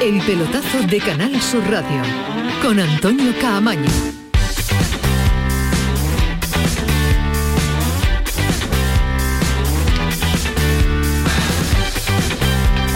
[0.00, 2.02] El pelotazo de Canal Sur Radio
[2.62, 3.90] con Antonio Caamaño.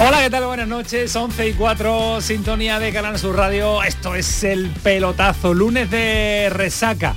[0.00, 0.46] Hola, ¿qué tal?
[0.46, 3.82] Buenas noches, 11 y 4, sintonía de Canal Sur Radio.
[3.82, 7.14] Esto es el pelotazo, lunes de resaca.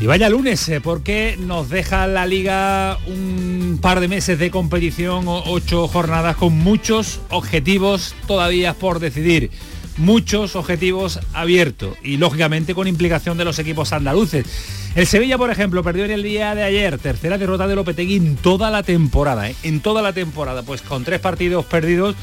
[0.00, 5.26] Y vaya lunes, eh, porque nos deja la liga un par de meses de competición,
[5.28, 9.50] ocho jornadas con muchos objetivos todavía por decidir.
[9.98, 14.46] Muchos objetivos abiertos y lógicamente con implicación de los equipos andaluces.
[14.94, 18.36] El Sevilla, por ejemplo, perdió en el día de ayer, tercera derrota de Lopetegui en
[18.36, 19.56] toda la temporada, ¿eh?
[19.62, 22.16] en toda la temporada, pues con tres partidos perdidos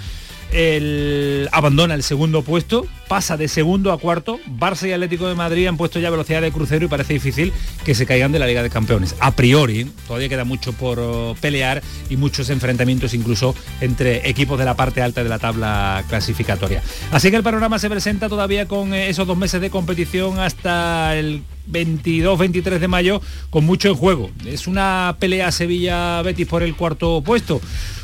[0.51, 4.39] el, abandona el segundo puesto, pasa de segundo a cuarto.
[4.47, 7.95] Barça y Atlético de Madrid han puesto ya velocidad de crucero y parece difícil que
[7.95, 9.15] se caigan de la Liga de Campeones.
[9.19, 14.65] A priori, todavía queda mucho por oh, pelear y muchos enfrentamientos incluso entre equipos de
[14.65, 16.81] la parte alta de la tabla clasificatoria.
[17.11, 21.15] Así que el panorama se presenta todavía con eh, esos dos meses de competición hasta
[21.15, 24.29] el 22-23 de mayo con mucho en juego.
[24.45, 27.61] Es una pelea Sevilla-Betis por el cuarto puesto.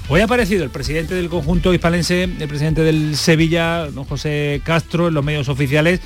[0.10, 5.08] Hoy ha aparecido el presidente del conjunto hispalense, el presidente del Sevilla, don José Castro,
[5.08, 6.02] en los medios oficiales,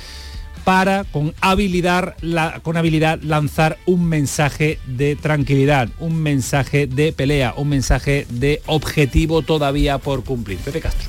[0.62, 2.14] para con habilidad,
[2.62, 9.42] con habilidad lanzar un mensaje de tranquilidad, un mensaje de pelea, un mensaje de objetivo
[9.42, 10.58] todavía por cumplir.
[10.58, 11.08] Pepe Castro.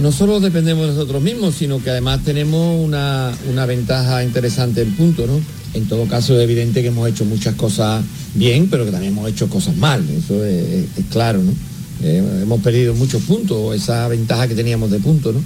[0.00, 3.34] No solo dependemos de nosotros mismos, sino que además tenemos una,
[3.66, 5.40] ventaja interesante en punto, ¿no?
[5.74, 8.04] En todo caso es evidente que hemos hecho muchas cosas
[8.34, 11.52] bien, pero que también hemos hecho cosas mal, eso es claro, ¿no?
[12.02, 15.42] Eh, hemos perdido muchos puntos, esa ventaja que teníamos de puntos, ¿no?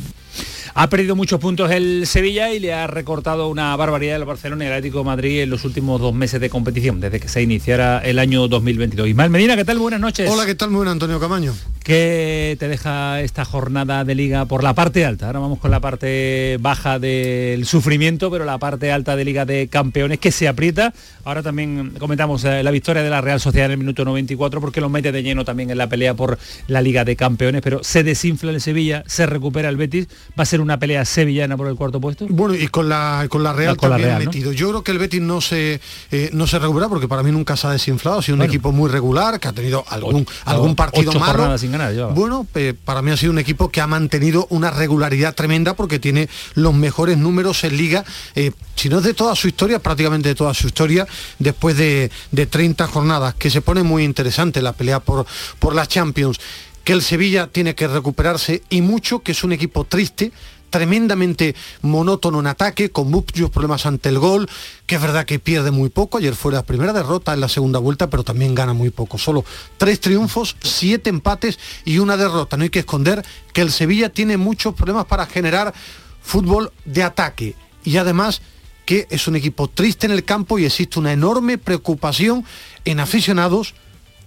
[0.75, 4.67] Ha perdido muchos puntos el Sevilla y le ha recortado una barbaridad el Barcelona y
[4.69, 7.99] el Atlético de Madrid en los últimos dos meses de competición, desde que se iniciara
[7.99, 9.09] el año 2022.
[9.09, 9.79] Ismael Medina, ¿qué tal?
[9.79, 10.31] Buenas noches.
[10.31, 10.71] Hola, ¿qué tal?
[10.71, 11.55] Muy buena, Antonio Camaño.
[11.91, 15.27] ¿Qué te deja esta jornada de liga por la parte alta?
[15.27, 19.67] Ahora vamos con la parte baja del sufrimiento, pero la parte alta de liga de
[19.67, 20.95] campeones que se aprieta.
[21.25, 24.81] Ahora también comentamos eh, la victoria de la Real Sociedad en el minuto 94 porque
[24.81, 28.05] lo mete de lleno también en la pelea por la liga de campeones, pero se
[28.05, 30.07] desinfla el Sevilla, se recupera el Betis,
[30.39, 32.25] va a ser una pelea sevillana por el cuarto puesto.
[32.29, 34.53] Bueno, y con la, con la Real también metido.
[34.53, 35.81] Yo creo que el Betis no se,
[36.13, 38.71] eh, no se recupera porque para mí nunca se ha desinflado, ha sido un equipo
[38.71, 41.59] muy regular, que ha tenido algún, algún partido malo.
[41.59, 41.80] Sin
[42.15, 45.99] bueno, eh, para mí ha sido un equipo que ha mantenido una regularidad tremenda porque
[45.99, 48.05] tiene los mejores números en liga,
[48.35, 51.07] eh, si no es de toda su historia, prácticamente de toda su historia,
[51.39, 55.27] después de, de 30 jornadas, que se pone muy interesante la pelea por,
[55.59, 56.39] por las Champions.
[56.85, 60.33] Que el Sevilla tiene que recuperarse y mucho, que es un equipo triste,
[60.71, 64.49] tremendamente monótono en ataque, con muchos problemas ante el gol,
[64.87, 67.79] que es verdad que pierde muy poco, ayer fue la primera derrota en la segunda
[67.79, 69.45] vuelta, pero también gana muy poco, solo
[69.77, 72.57] tres triunfos, siete empates y una derrota.
[72.57, 75.75] No hay que esconder que el Sevilla tiene muchos problemas para generar
[76.23, 77.55] fútbol de ataque.
[77.85, 78.43] Y además
[78.85, 82.45] que es un equipo triste en el campo y existe una enorme preocupación
[82.85, 83.75] en aficionados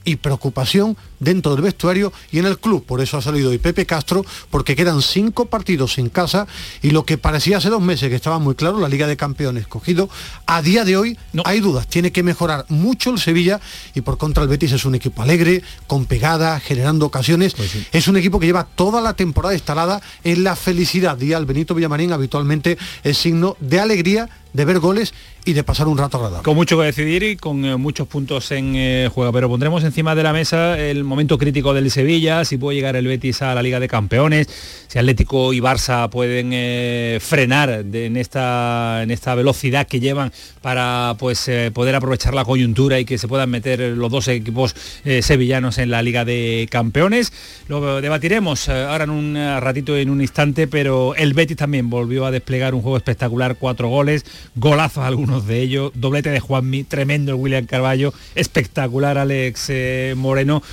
[0.05, 2.85] y preocupación dentro del vestuario y en el club.
[2.85, 6.47] Por eso ha salido hoy Pepe Castro, porque quedan cinco partidos en casa
[6.81, 9.67] y lo que parecía hace dos meses que estaba muy claro, la Liga de Campeones
[9.67, 10.09] cogido,
[10.45, 11.43] a día de hoy no.
[11.45, 11.87] hay dudas.
[11.87, 13.59] Tiene que mejorar mucho el Sevilla
[13.93, 17.53] y por contra el Betis es un equipo alegre, con pegada, generando ocasiones.
[17.53, 21.19] Pues es un equipo que lleva toda la temporada instalada en la felicidad.
[21.19, 25.13] Y al Benito Villamarín habitualmente es signo de alegría de ver goles
[25.45, 26.43] y de pasar un rato agradable.
[26.43, 30.15] Con mucho que decidir y con eh, muchos puntos en eh, juego, pero pondremos encima
[30.15, 33.61] de la mesa el momento crítico del Sevilla, si puede llegar el Betis a la
[33.61, 34.47] Liga de Campeones,
[34.87, 40.31] si Atlético y Barça pueden eh, frenar en, esta, en esta velocidad que llevan
[40.61, 44.75] para pues, poder aprovechar la coyuntura y que se puedan meter los dos equipos
[45.21, 47.31] sevillanos en la Liga de Campeones.
[47.67, 52.31] Lo debatiremos ahora en un ratito, en un instante, pero el Betis también volvió a
[52.31, 54.25] desplegar un juego espectacular, cuatro goles,
[54.55, 60.63] golazos algunos de ellos, doblete de Juanmi, tremendo el William Carballo, espectacular Alex eh, Moreno.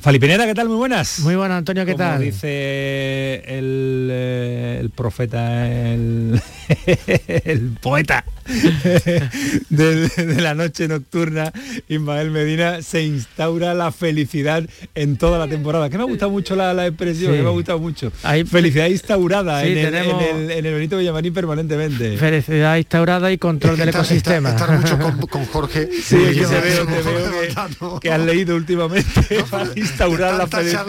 [0.00, 0.68] Falipineda, ¿qué tal?
[0.68, 1.20] Muy buenas.
[1.20, 2.22] Muy buenas, Antonio, ¿qué tal?
[2.22, 6.40] dice el, eh, el profeta, el,
[7.44, 8.24] el poeta
[9.70, 11.52] de, la noche nocturna,
[11.88, 14.64] Ismael Medina, se instaura la felicidad
[14.94, 15.88] en toda la temporada.
[15.88, 18.12] Que me ha gustado mucho la, expresión, que me ha gustado mucho.
[18.22, 22.16] Hay felicidad instaurada en, el, en, el, Benito Villamarín permanentemente.
[22.16, 24.50] Felicidad instaurada y control del ecosistema.
[24.50, 24.98] Estar, mucho
[25.28, 25.88] con, Jorge.
[26.02, 30.84] Sí, que, se veo, que, que, has leído últimamente para instaurar la felicidad.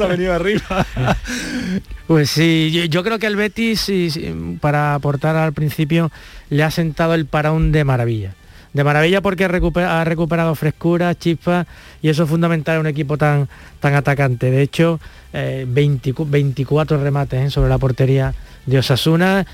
[0.00, 0.86] ha venido arriba.
[2.12, 3.90] Pues sí, yo, creo que el Betis,
[4.60, 6.12] para aportar al principio,
[6.50, 8.34] le ha sentado el paraón de maravilla.
[8.74, 11.66] de maravilla porque ha recuperado frescura, chispa
[12.02, 13.48] y eso es fundamental en un equipo tan,
[13.80, 14.50] tan atacante.
[14.50, 15.00] De hecho,
[15.32, 17.50] 24 eh, remates ¿eh?
[17.50, 18.34] sobre la portería
[18.66, 19.46] de Osasuna,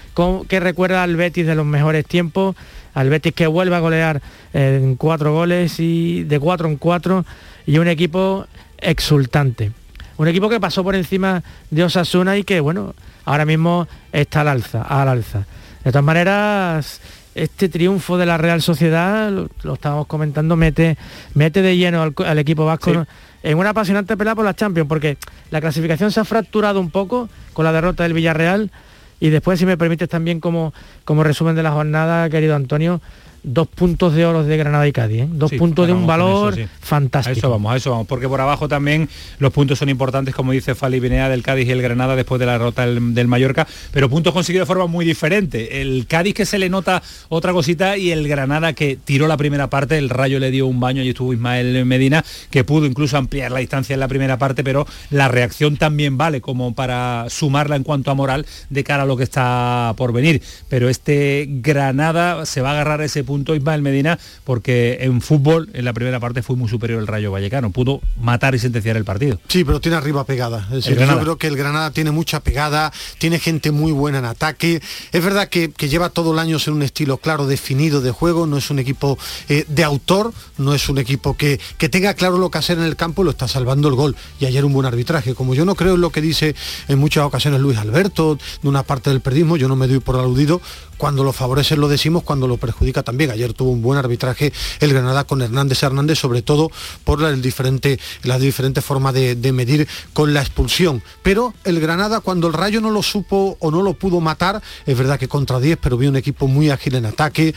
[0.49, 2.57] que recuerda al Betis de los mejores tiempos,
[2.93, 4.21] al Betis que vuelve a golear
[4.53, 7.25] eh, en cuatro goles y de cuatro en cuatro
[7.69, 9.71] y un equipo exultante.
[10.19, 12.95] Un equipo que pasó por encima de Osasuna y que, bueno,
[13.25, 15.47] ahora mismo está al alza, al alza.
[15.85, 17.01] De todas maneras,
[17.37, 20.99] este triunfo de la Real Sociedad, lo, estábamos comentando, mete,
[21.35, 23.07] mete de lleno al, equipo vasco
[23.43, 25.19] en una apasionante pelea por la Champions, porque
[25.51, 28.73] la clasificación se ha fracturado un poco con la derrota del Villarreal.
[29.21, 30.75] Y después, si me permites también como,
[31.05, 33.01] como resumen de la jornada, querido Antonio,
[33.43, 35.29] dos puntos de oro de Granada y Cádiz, ¿eh?
[35.31, 37.35] dos puntos de un valor fantástico.
[37.35, 39.09] A eso vamos, a eso vamos, porque por abajo también
[39.39, 42.47] los puntos son importantes, como dice Fali Binea del Cádiz y el Granada después de
[42.47, 45.81] la derrota del, Mallorca, pero puntos conseguidos de forma muy diferente.
[45.81, 49.69] El Cádiz que se le nota otra cosita y el Granada que tiró la primera
[49.71, 53.53] parte, el Rayo le dio un baño y estuvo Ismael Medina, que pudo incluso ampliar
[53.53, 57.85] la distancia en la primera parte, pero la reacción también vale como para sumarla en
[57.85, 60.43] cuanto a moral de cara a lo que está por venir.
[60.69, 65.85] Pero este Granada se va a agarrar ese punto Ismael Medina porque en fútbol en
[65.85, 69.39] la primera parte fue muy superior el Rayo Vallecano, pudo matar y sentenciar el partido.
[69.49, 70.67] Sí, pero tiene arriba pegada.
[70.73, 74.25] Es decir, yo creo que el Granada tiene mucha pegada, tiene gente muy buena en
[74.25, 74.81] ataque.
[75.13, 78.57] Es verdad que, lleva todo el año en un estilo claro, definido de juego, no
[78.57, 82.51] es un equipo eh, de autor, no es un equipo que, que tenga claro lo
[82.51, 84.17] que hacer en el campo, lo está salvando el gol.
[84.41, 85.35] Y ayer un buen arbitraje.
[85.35, 86.55] Como yo no creo en lo que dice
[86.89, 90.17] en muchas ocasiones Luis Alberto, de una parte del periodismo, yo no me doy por
[90.17, 90.61] aludido,
[90.97, 93.18] cuando lo favorece lo decimos, cuando lo perjudica también.
[93.27, 96.71] Ayer tuvo un buen arbitraje el Granada con Hernández Hernández, sobre todo
[97.05, 101.03] por la, diferente, las diferentes formas de, medir con la expulsión.
[101.23, 104.97] Pero el Granada, cuando el Rayo no lo supo o no lo pudo matar, es
[104.97, 107.55] verdad que contra 10, pero vi un equipo muy ágil en ataque,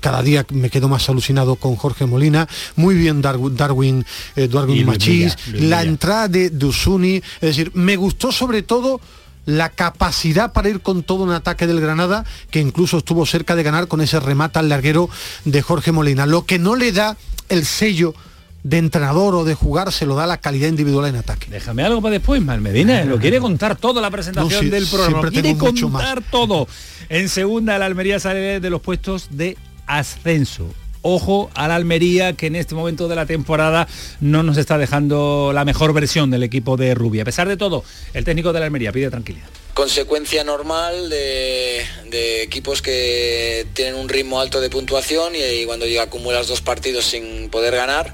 [0.00, 4.04] cada día me quedo más alucinado con Jorge Molina, muy bien Darwin, Darwin,
[4.34, 4.48] eh,
[4.84, 9.00] Machís, la entrada de, de Usuni, es decir, me gustó sobre todo
[9.48, 13.62] la capacidad para ir con todo un ataque del Granada, que incluso estuvo cerca de
[13.62, 15.08] ganar con ese remate al larguero
[15.46, 16.26] de Jorge Molina.
[16.26, 17.16] Lo que no le da
[17.48, 18.14] el sello
[18.62, 21.46] de entrenador o de jugar se lo da la calidad individual en ataque.
[21.50, 23.06] Déjame algo para después, Malmedina.
[23.06, 25.22] Lo quiere contar todo la presentación del programa.
[25.22, 26.68] Lo quiere contar todo.
[27.08, 29.56] En segunda, el Almería sale de los puestos de
[29.86, 30.68] ascenso
[31.08, 33.88] ojo a la Almería que en este momento de la temporada
[34.20, 37.22] no nos está dejando la mejor versión del equipo de Rubia.
[37.22, 37.84] A pesar de todo,
[38.14, 44.40] el técnico de la Almería pide tranquilidad consecuencia normal de, equipos que tienen un ritmo
[44.40, 48.12] alto de puntuación y, cuando llega acumulas dos partidos sin poder ganar,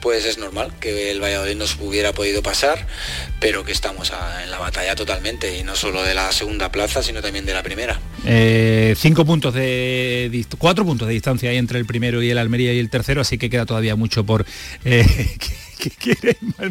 [0.00, 2.88] pues es normal que el Valladolid nos hubiera podido pasar,
[3.38, 4.10] pero que estamos
[4.42, 7.62] en la batalla totalmente y no solo de la segunda plaza, sino también de la
[7.62, 8.00] primera.
[8.26, 12.72] Eh, cinco puntos de cuatro puntos de distancia hay entre el primero y el Almería
[12.72, 14.44] y el tercero, así que queda todavía mucho por
[14.84, 15.06] eh,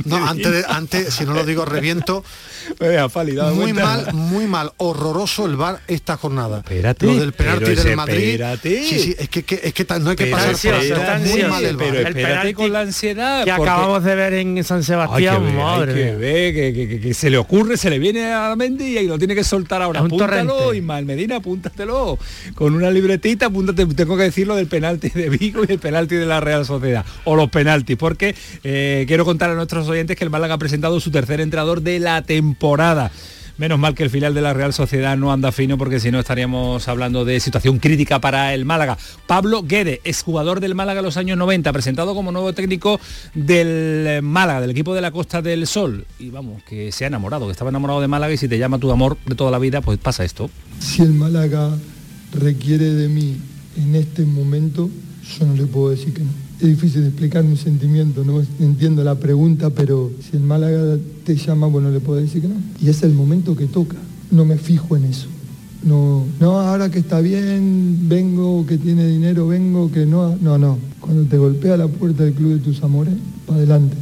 [0.06, 2.24] no, antes, antes, si no lo digo, reviento.
[3.54, 6.60] muy mal, muy mal, horroroso el bar esta jornada.
[6.60, 8.42] Espérate, lo del penalti del Madrid.
[8.62, 11.02] Sí, sí, es que, es que no hay que pasar por esto.
[11.30, 11.88] Muy mal el bar.
[11.92, 13.44] Pero espérate con la ansiedad.
[13.44, 15.94] Que acabamos de ver en San Sebastián, que madre.
[15.94, 19.18] que, ve, que, que, se le ocurre, se le viene a la mente y lo
[19.18, 20.02] tiene que soltar ahora.
[20.02, 22.18] Apúntalo, Ismael Medina, apúntatelo.
[22.56, 26.16] Con una libretita, apúntate, tengo que decir lo del penalti de Vigo y el penalti
[26.16, 27.06] de la Real Sociedad.
[27.26, 31.00] O los penaltis, porque eh, quiero contar a nuestros oyentes que el Málaga ha presentado
[31.00, 33.12] su tercer entrenador de la temporada.
[33.58, 36.20] Menos mal que el final de la Real Sociedad no anda fino porque si no
[36.20, 38.98] estaríamos hablando de situación crítica para el Málaga.
[39.28, 43.00] Pablo Guede, exjugador del Málaga en los años 90, presentado como nuevo técnico
[43.36, 46.08] del Málaga, del equipo de la Costa del Sol.
[46.18, 48.80] Y vamos, que se ha enamorado, que estaba enamorado de Málaga y si te llama
[48.80, 50.50] tu amor de toda la vida, pues pasa esto.
[50.80, 51.78] Si el Málaga
[52.34, 53.38] requiere de mí
[53.78, 54.90] en este momento,
[55.38, 56.32] yo no le puedo decir que no
[56.68, 61.68] es difícil explicar mi sentimiento, no entiendo la pregunta, pero si el Málaga te llama,
[61.68, 62.56] bueno, le puedo decir que no.
[62.82, 63.98] Y es el momento que toca,
[64.32, 65.28] no me fijo en eso.
[65.84, 70.78] No, no, ahora que está bien, vengo, que tiene dinero, vengo, que no, no, no.
[71.02, 73.14] Cuando te golpea la puerta del club de tus amores,
[73.46, 73.98] para adelante.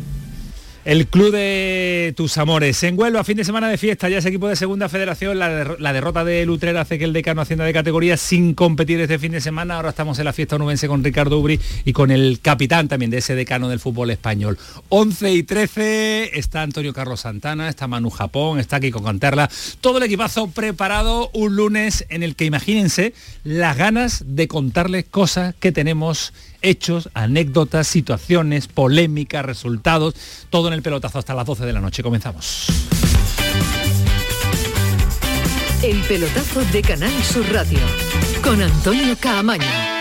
[0.83, 2.81] El club de tus amores.
[2.81, 6.23] En Huelva, fin de semana de fiesta, ya ese equipo de segunda federación, la, derrota
[6.23, 9.75] de Lutrera hace que el decano hacienda de categoría sin competir este fin de semana.
[9.75, 13.19] Ahora estamos en la fiesta onubense con Ricardo Ubri y con el capitán también de
[13.19, 14.57] ese decano del fútbol español.
[14.89, 19.51] 11 y 13 está Antonio Carlos Santana, está Manu Japón, está aquí con Canterla.
[19.81, 25.53] Todo el equipazo preparado un lunes en el que imagínense las ganas de contarles cosas
[25.59, 30.15] que tenemos hechos, anécdotas, situaciones, polémicas, resultados,
[30.49, 32.03] todo en el pelotazo hasta las 12 de la noche.
[32.03, 32.67] Comenzamos.
[35.83, 37.79] El pelotazo de Canal Sur Radio
[38.43, 40.00] con Antonio Caamaño.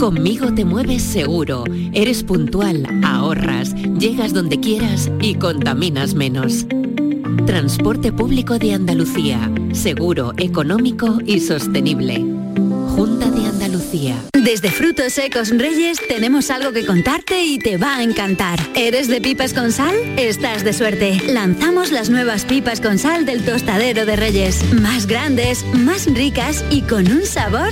[0.00, 6.64] Conmigo te mueves seguro, eres puntual, ahorras, llegas donde quieras y contaminas menos.
[7.44, 12.14] Transporte público de Andalucía, seguro, económico y sostenible.
[12.96, 14.16] Junta de Andalucía.
[14.32, 18.58] Desde Frutos Secos Reyes tenemos algo que contarte y te va a encantar.
[18.74, 19.94] ¿Eres de pipas con sal?
[20.16, 21.20] Estás de suerte.
[21.28, 24.64] Lanzamos las nuevas pipas con sal del tostadero de Reyes.
[24.72, 27.68] Más grandes, más ricas y con un sabor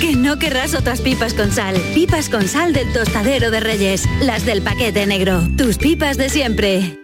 [0.00, 1.76] que no querrás otras pipas con sal.
[1.94, 4.04] Pipas con sal del tostadero de Reyes.
[4.20, 5.42] Las del paquete negro.
[5.56, 6.98] Tus pipas de siempre.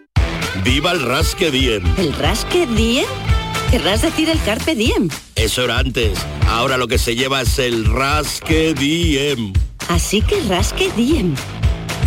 [0.65, 1.83] ¡Viva el Rasque Diem!
[1.97, 3.07] ¿El Rasque Diem?
[3.71, 5.09] Querrás decir el Carpe Diem.
[5.37, 6.19] Eso era antes.
[6.49, 9.53] Ahora lo que se lleva es el Rasque Diem.
[9.89, 11.35] Así que Rasque Diem.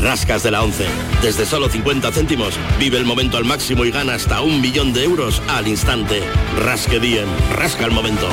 [0.02, 0.86] Rascas de la 11.
[1.22, 5.06] Desde solo 50 céntimos, vive el momento al máximo y gana hasta un millón de
[5.06, 6.22] euros al instante.
[6.60, 7.28] Rasque Diem.
[7.56, 8.28] Rasca el momento.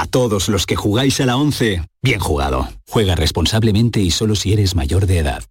[0.00, 2.66] A todos los que jugáis a la 11, bien jugado.
[2.88, 5.44] Juega responsablemente y solo si eres mayor de edad.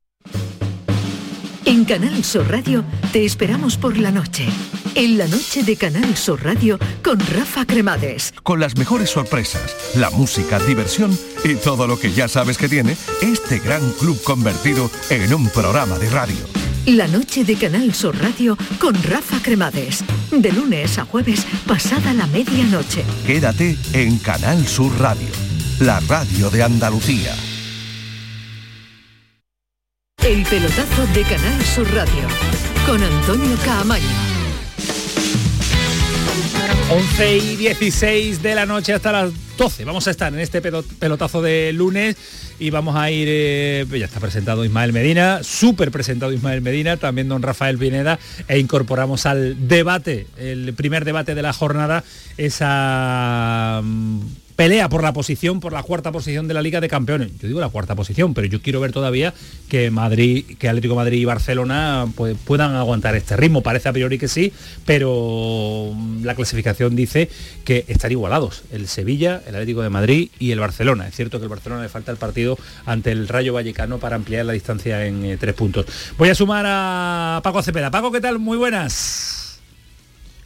[1.66, 4.48] En Canal Sur Radio te esperamos por la noche.
[4.96, 8.34] En la noche de Canal Sur Radio con Rafa Cremades.
[8.42, 12.98] Con las mejores sorpresas, la música, diversión y todo lo que ya sabes que tiene
[13.22, 16.69] este gran club convertido en un programa de radio.
[16.96, 20.04] La noche de Canal Sur Radio con Rafa Cremades.
[20.32, 23.06] De lunes a jueves, pasada la medianoche.
[23.28, 25.28] Quédate en Canal Sur Radio,
[25.82, 27.36] la radio de Andalucía.
[30.24, 32.28] El pelotazo de Canal Sur Radio
[32.88, 34.29] con Antonio Caamaño.
[36.92, 39.86] 11 y 16 de la noche hasta las 12.
[39.86, 42.18] Vamos a estar en este pelotazo de lunes
[42.58, 47.30] y vamos a ir, eh, ya está presentado Ismael Medina, súper presentado Ismael Medina, también
[47.30, 48.18] don Rafael Pineda,
[48.48, 52.04] e incorporamos al debate, el primer debate de la jornada,
[52.38, 54.22] esa mm,
[54.60, 57.32] pelea por la posición, por la cuarta posición de la Liga de Campeones.
[57.40, 59.34] Yo digo la cuarta posición, pero yo quiero ver todavía
[59.70, 63.64] que Madrid, que Atlético Madrid y Barcelona pues, puedan aguantar este ritmo.
[63.64, 64.52] Parece a priori que sí,
[64.86, 67.30] pero la clasificación dice
[67.64, 68.64] que están igualados.
[68.70, 71.08] El Sevilla, el Atlético de Madrid y el Barcelona.
[71.08, 74.46] Es cierto que el Barcelona le falta el partido ante el Rayo Vallecano para ampliar
[74.46, 75.86] la distancia en eh, tres puntos.
[76.18, 77.92] Voy a sumar a Paco Cepeda.
[77.92, 78.40] Paco, ¿qué tal?
[78.40, 79.39] Muy buenas.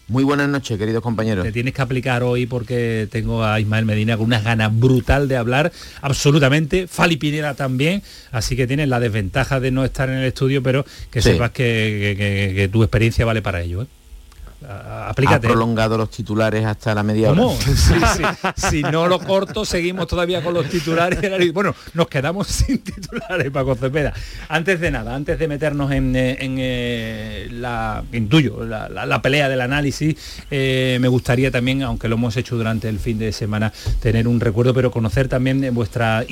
[0.10, 1.46] Muy buenas noches, queridos compañeros.
[1.46, 5.38] Te tienes que aplicar hoy porque tengo a Ismael Medina con unas ganas brutal de
[5.38, 6.88] hablar, absolutamente.
[6.88, 10.86] Fali Pineda también, así que tienes la desventaja de no estar en el estudio, pero
[11.10, 13.84] que sepas que, que, que, tu experiencia vale para ello.
[13.84, 13.88] ¿eh?
[14.68, 15.48] Aplícate.
[15.48, 17.42] Ha prolongado los titulares hasta la media hora.
[17.42, 17.58] ¿Cómo?
[17.60, 18.24] Sí, sí.
[18.70, 21.20] si no lo corto, seguimos todavía con los titulares.
[21.54, 24.14] Bueno, nos quedamos sin titulares, Paco Cepeda.
[24.50, 29.50] Antes de nada, antes de meternos en, en, eh, la, intuyo, la, la, la, pelea
[29.50, 30.16] del análisis,
[30.52, 34.40] eh, me gustaría también, aunque lo hemos hecho durante el fin de semana, tener un
[34.40, 36.26] recuerdo, pero conocer también vuestra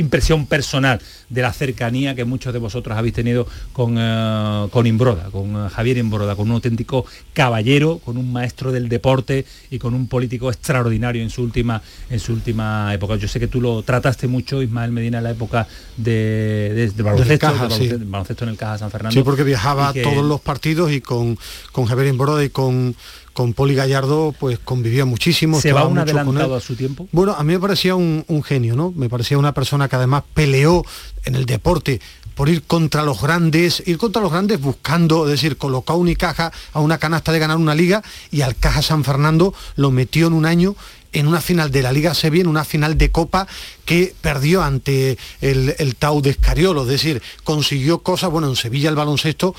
[0.00, 5.30] impresión personal de la cercanía que muchos de vosotros habéis tenido con, uh, con Imbroda,
[5.30, 9.94] con uh, Javier Imbroda, con un auténtico caballero, con un maestro del deporte y con
[9.94, 13.16] un político extraordinario en su última, en su última época.
[13.16, 15.66] Yo sé que tú lo trataste mucho, Ismael Medina, en la época
[15.96, 18.04] de, de, de baloncesto, Caja, de baloncesto, sí.
[18.04, 19.14] baloncesto, en el Caja San Fernando.
[19.14, 21.38] Sí, porque viajaba a todos los partidos y con,
[21.72, 22.96] con Javier Imbroda y con
[23.32, 25.60] con Poli Gallardo pues convivía muchísimo.
[25.60, 27.08] ¿Se va un adelantado a su tiempo?
[27.12, 28.92] Bueno, a mí me parecía un, un, genio, ¿no?
[28.96, 30.84] Me parecía una persona que además peleó
[31.24, 32.00] en el deporte
[32.34, 36.52] por ir contra los grandes, ir contra los grandes buscando, es decir, colocó a Unicaja
[36.72, 40.32] a una canasta de ganar una liga y al Caja San Fernando lo metió en
[40.32, 40.74] un año
[41.12, 43.46] en una final de la Liga Sevilla, en una final de Copa
[43.84, 48.88] que perdió ante el, el Tau de Escariolo, es decir, consiguió cosas, bueno, en Sevilla
[48.88, 49.54] el baloncesto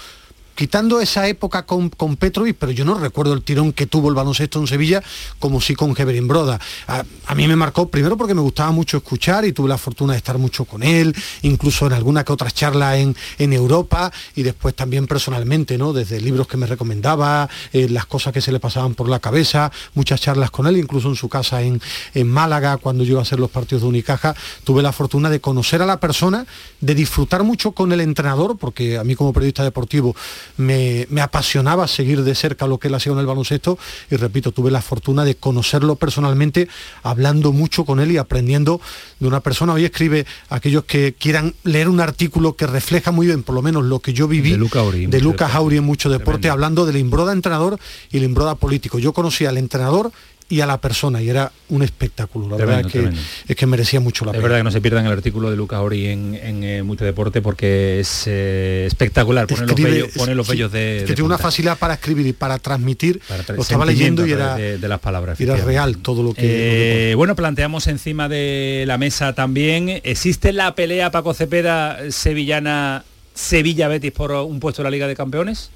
[0.56, 4.16] quitando esa época con, con, Petrovic, pero yo no recuerdo el tirón que tuvo el
[4.16, 5.02] baloncesto en Sevilla
[5.40, 6.60] como sí con Heverin Broda.
[6.88, 10.18] A, mí me marcó primero porque me gustaba mucho escuchar y tuve la fortuna de
[10.18, 14.76] estar mucho con él, incluso en alguna que otra charla en, en Europa y después
[14.76, 15.94] también personalmente, ¿no?
[15.94, 19.72] Desde libros que me recomendaba, eh, las cosas que se le pasaban por la cabeza,
[19.94, 21.82] muchas charlas con él, incluso en su casa en,
[22.14, 25.40] en Málaga, cuando yo iba a hacer los partidos de Unicaja, tuve la fortuna de
[25.40, 26.46] conocer a la persona,
[26.80, 30.16] de disfrutar mucho con el entrenador, porque a mí como periodista deportivo
[30.58, 33.78] me, me apasionaba seguir de cerca lo que él hacía en el baloncesto
[34.10, 36.68] y repito, tuve la fortuna de conocerlo personalmente,
[37.04, 38.82] hablando mucho con él y aprendiendo
[39.20, 39.74] de una persona.
[39.74, 43.84] Hoy escribe aquellos que quieran leer un artículo que refleja muy bien, por lo menos
[43.84, 45.54] lo que yo viví De Luca de Lucas.
[45.54, 46.54] Auri en mucho deporte, Tremendo.
[46.54, 47.80] hablando del Imbroda entrenador
[48.12, 49.00] y el Imbroda político.
[49.00, 50.12] Yo conocí al entrenador
[50.52, 52.50] y a la persona y era un espectáculo.
[52.50, 53.22] La Tremendo, verdad es que, tremendo.
[53.48, 54.44] es que merecía mucho la Es pena.
[54.44, 57.42] verdad que no se pierdan el artículo de Lucas Ori en, en, eh, Mucho Deporte
[57.42, 61.10] porque es eh, espectacular, pone los Escribe- vellos, pone los sí, vellos de, es que
[61.10, 63.22] de tiene una facilidad para escribir y para transmitir.
[63.28, 65.40] Para tra- lo estaba leyendo y a era, de, de las palabras.
[65.40, 70.02] era real todo lo que, lo que Eh, bueno, planteamos encima de la mesa también,
[70.04, 73.04] ¿existe la pelea Paco Cepeda sevillana
[73.34, 75.70] Sevilla Betis por un puesto en la Liga de Campeones?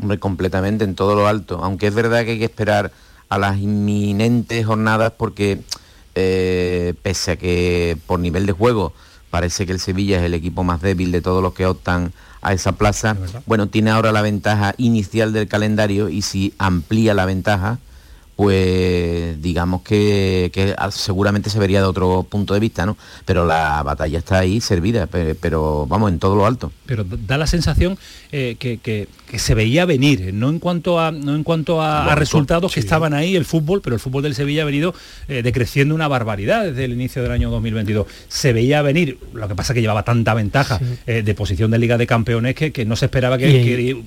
[0.00, 1.60] Hombre, completamente en todo lo alto.
[1.62, 2.92] Aunque es verdad que hay que esperar
[3.28, 5.60] a las inminentes jornadas porque
[6.14, 8.92] eh, pese a que por nivel de juego
[9.30, 12.52] parece que el Sevilla es el equipo más débil de todos los que optan a
[12.52, 13.16] esa plaza,
[13.46, 17.78] bueno, tiene ahora la ventaja inicial del calendario y si amplía la ventaja,
[18.38, 22.96] pues digamos que, que seguramente se vería de otro punto de vista, ¿no?
[23.24, 26.70] Pero la batalla está ahí servida, pe- pero, vamos, en todo lo alto.
[26.86, 27.98] Pero da la sensación
[28.30, 32.04] eh, que, que- que se veía venir, no en cuanto a, no en cuanto a,
[32.14, 34.94] resultados que estaban ahí, el fútbol, pero el fútbol del Sevilla ha venido
[35.26, 38.06] eh, decreciendo una barbaridad desde el inicio del año 2022.
[38.28, 41.78] Se veía venir, lo que pasa es que llevaba tanta ventaja eh, de posición de
[41.78, 44.02] Liga de Campeones que, que no se esperaba que, Y- que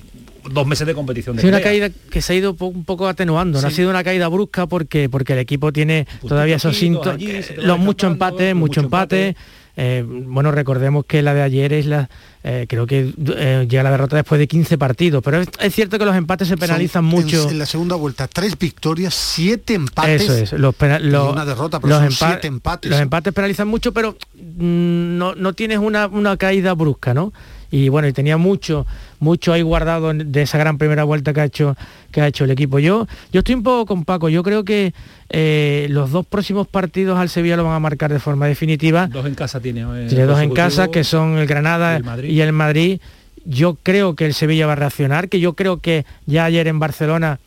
[0.50, 3.60] dos meses de competición de Sí, una caída que se ha ido un poco atenuando,
[3.60, 7.20] no ha sido una caída brusca porque porque el equipo tiene todavía esos síntomas,
[7.56, 9.36] los muchos empates, mucho empate.
[9.76, 12.08] eh, bueno, recordemos que la de ayer es la,
[12.44, 15.98] eh, creo que eh, llega la derrota después de 15 partidos, pero es, es cierto
[15.98, 17.48] que los empates se penalizan Son mucho.
[17.50, 20.22] En, la segunda vuelta, tres victorias, siete empates.
[20.22, 22.90] Eso es, los, los- una derrota, pero los son empa- siete empates.
[22.90, 27.32] Los empates penalizan mucho, pero mm, no, no tienes una, una caída brusca, ¿no?
[27.74, 28.86] Y bueno, y tenía mucho,
[29.18, 31.74] mucho ahí guardado de esa gran primera vuelta que ha hecho,
[32.10, 32.78] que ha hecho el equipo.
[32.78, 34.92] Yo, yo estoy un poco con Paco, yo creo que
[35.30, 39.06] eh, los dos próximos partidos al Sevilla lo van a marcar de forma definitiva.
[39.06, 39.80] Dos en casa tiene.
[39.80, 42.28] eh, Tiene dos en casa, que son el Granada y el Madrid.
[42.32, 43.00] Y el Madrid.
[43.44, 46.78] Yo creo que el Sevilla va a reaccionar, que yo creo que ya ayer en
[46.78, 47.38] Barcelona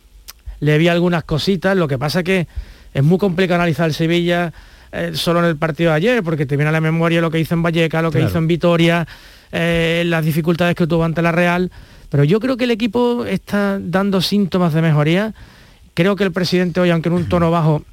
[0.60, 2.48] le vi algunas cositas, lo que pasa que
[2.94, 4.54] es muy complicado analizar el Sevilla
[4.92, 7.40] eh, solo en el partido de ayer, porque te viene a la memoria lo que
[7.40, 8.30] hizo en Valleca, lo que Claro.
[8.30, 9.08] hizo en Vitoria,
[9.52, 11.72] eh, las dificultades que tuvo ante la Real,
[12.10, 15.34] pero yo creo que el equipo está dando síntomas de mejoría.
[15.94, 17.84] Creo que el presidente hoy, aunque en un tono bajo,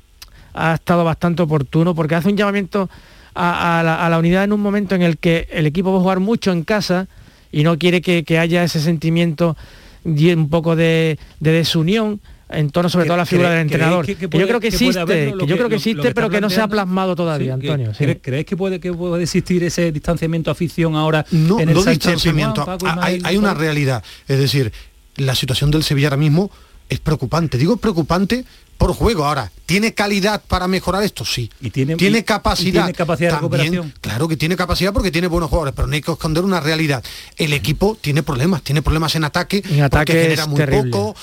[0.54, 2.88] ha estado bastante oportuno porque hace un llamamiento
[3.34, 5.98] a, a la, a la unidad en un momento en el que el equipo va
[5.98, 7.08] a jugar mucho en casa
[7.50, 9.56] y no quiere que, que haya ese sentimiento
[10.04, 13.60] y un poco de, de desunión en torno sobre todo a la figura ¿Cre- del
[13.62, 14.04] entrenador.
[14.04, 16.28] que- yo creo que existe, haberlo, que yo que- creo que lo- lo existe, pero
[16.28, 17.94] que no se ha plasmado todavía, Sí, que- Antonio.
[17.94, 18.04] sí.
[18.04, 21.80] ¿cre- ¿Crees que puede, que puede existir ese distanciamiento afición ahora No, en el no
[21.82, 22.54] Sánchez distanciamiento.
[22.62, 24.04] Pizjuán, Paco, Ah, hay, hay una realidad.
[24.28, 24.70] Es decir,
[25.16, 26.50] la situación del Sevilla ahora mismo
[26.88, 27.58] es preocupante.
[27.58, 28.44] Digo preocupante
[28.78, 29.24] por juego.
[29.24, 31.24] Ahora, ¿tiene calidad para mejorar esto?
[31.24, 31.48] Sí.
[31.60, 32.66] Y tiene, ¿Tiene y- capacidad?
[32.68, 33.94] y tiene capacidad de También, recuperación.
[34.00, 37.04] Claro que tiene capacidad porque tiene buenos jugadores, pero no hay que esconder una realidad.
[37.36, 40.90] El equipo tiene problemas, tiene problemas en ataque, En ataque porque genera muy terrible.
[40.90, 41.14] poco.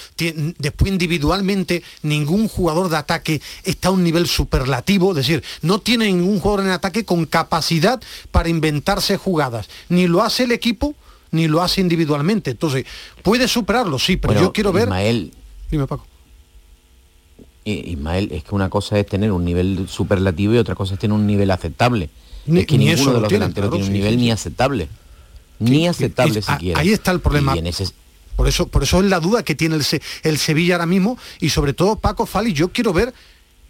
[0.58, 6.06] Después individualmente ningún jugador de ataque está a un nivel superlativo, es decir, no tiene
[6.06, 9.68] ningún jugador en ataque con capacidad para inventarse jugadas.
[9.90, 10.96] Ni lo hace el equipo,
[11.32, 12.52] ni lo hace individualmente.
[12.52, 12.86] Entonces,
[13.22, 14.84] puede superarlo, sí, pero Bueno, yo quiero ver.
[14.86, 15.34] Ismael,
[15.70, 16.06] Dime, Paco.
[17.66, 21.14] Ismael, es que una cosa es tener un nivel superlativo y otra cosa es tener
[21.14, 22.10] un nivel aceptable.
[22.48, 24.00] Ni- es que ni ninguno eso de lo los tiene, delanteros claro, tiene un sí,
[24.00, 24.88] nivel sí, ni aceptable.
[25.60, 26.80] Ni aceptable Es- siquiera.
[26.80, 27.56] Ahí está el problema.
[27.56, 27.90] Y en ese-
[28.36, 29.86] Por eso, por eso es la duda que tiene el,
[30.24, 33.14] el Sevilla ahora mismo y sobre todo Paco Fali, yo quiero ver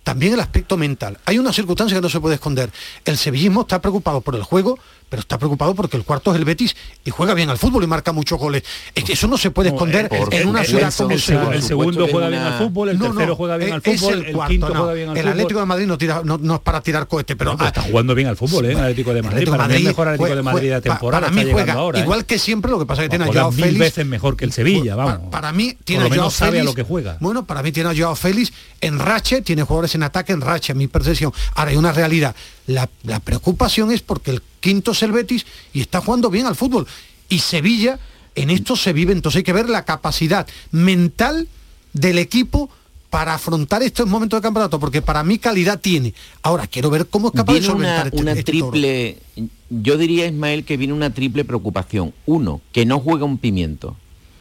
[0.04, 1.18] también el aspecto mental.
[1.26, 2.72] Hay una circunstancia que no se puede esconder.
[3.04, 4.78] El sevillismo está preocupado por el juego,
[5.10, 7.88] pero está preocupado porque el cuarto es el Betis y juega bien al fútbol y
[7.88, 8.64] marca muchos goles.
[8.94, 11.54] Eso no se puede No, esconder eh, en una ciudad el- como el, Sevilla.
[11.56, 14.00] el segundo juega bien al fútbol, el No, tercero no, juega bien eh, al es
[14.00, 14.76] fútbol, el el, cuarto, quinto no.
[14.76, 15.32] juega bien al El fútbol.
[15.34, 17.70] Atlético de Madrid no, tira, no, no es para tirar cohetes, pero No, pero ah,
[17.70, 18.72] está jugando bien al fútbol, ¿eh?
[18.72, 19.38] El Atlético de Madrid.
[19.38, 21.22] Atlético para mí es el Madrid mejor Atlético de Madrid la temporada.
[21.22, 22.04] Para mí está juega ahora, ¿eh?
[22.04, 23.80] igual que siempre, lo que pasa es que tiene a Joao mil Félix.
[23.80, 25.30] veces mejor que el Sevilla, Para- vamos.
[25.32, 26.66] Para, mí tiene Por lo a Joao Félix.
[26.66, 27.18] lo que juega.
[27.20, 30.72] Bueno, para mí tiene a Joao Félix en rache, tiene jugadores en ataque en rache,
[30.72, 31.34] a mi percepción.
[31.56, 32.36] Ahora hay una realidad.
[32.68, 36.56] La, la preocupación es porque el quinto es el Betis y está jugando bien al
[36.56, 36.88] fútbol.
[37.30, 38.00] Y Sevilla,
[38.36, 41.48] en esto se vive, entonces hay que ver la capacidad mental
[41.94, 42.70] del equipo
[43.10, 46.14] para afrontar estos momentos de campeonato, porque para mí calidad tiene.
[46.44, 48.72] Ahora quiero ver cómo es capaz de una, solventar este, una este toro.
[48.72, 49.18] triple,
[49.70, 52.14] yo diría Ismael que viene una triple preocupación.
[52.28, 53.96] Uno, que no juega un pimiento.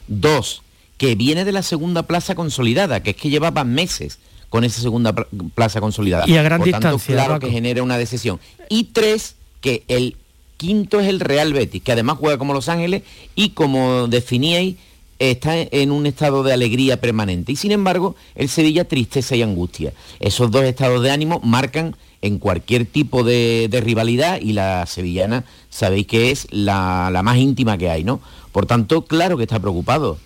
[0.07, 0.61] Dos,
[0.97, 5.13] que viene de la segunda plaza consolidada, que es que llevaba meses con esa segunda
[5.13, 6.27] pla- plaza consolidada.
[6.27, 7.47] Y a gran Por tanto, distancia, claro Paco.
[7.47, 8.39] que genera una decisión.
[8.69, 10.15] Y tres, que el
[10.57, 13.03] quinto es el Real Betis, que además juega como Los Ángeles
[13.35, 14.75] y como definíais,
[15.19, 17.51] está en un estado de alegría permanente.
[17.51, 19.93] Y sin embargo, el Sevilla tristeza y angustia.
[20.19, 26.07] Esos dos estados de ánimo marcan en cualquier tipo de, rivalidad y la sevillana sabéis
[26.07, 28.19] que es la, la más íntima que hay, ¿no?
[28.59, 30.19] Por tanto, claro que está preocupado,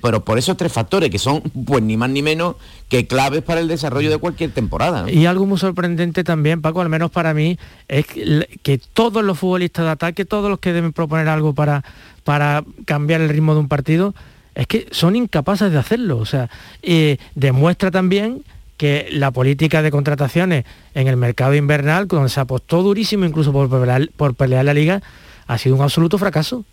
[0.00, 2.56] pero por esos tres factores que son pues ni más ni menos
[2.88, 5.04] que claves para el desarrollo de cualquier temporada.
[5.10, 9.84] Y algo muy sorprendente también, Paco, al menos para mí, es que, todos los futbolistas
[9.84, 11.84] de ataque, todos los que deben proponer algo para,
[12.24, 14.14] para cambiar el ritmo de un partido,
[14.54, 16.16] es que son incapaces de hacerlo.
[16.16, 16.48] O sea,
[16.82, 18.44] eh, demuestra también
[18.78, 23.68] que la política de contrataciones en el mercado invernal, donde se apostó durísimo incluso por
[24.16, 25.02] por pelear la liga,
[25.46, 26.64] ha sido un absoluto fracaso.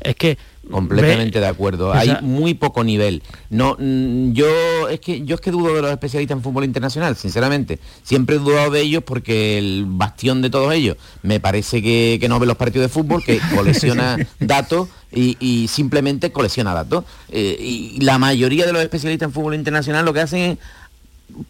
[0.00, 1.92] Es que completamente de acuerdo.
[1.92, 3.22] Hay muy poco nivel.
[3.48, 7.16] No, mm, yo es que yo es que dudo de los especialistas en fútbol internacional,
[7.16, 7.78] sinceramente.
[8.02, 12.38] Siempre he dudado de ellos porque el bastión de todos ellos me parece que, no
[12.38, 17.04] ve los partidos de fútbol, que colecciona datos y, simplemente colecciona datos.
[17.30, 20.58] Eh, y la mayoría de los especialistas en fútbol internacional lo que hacen es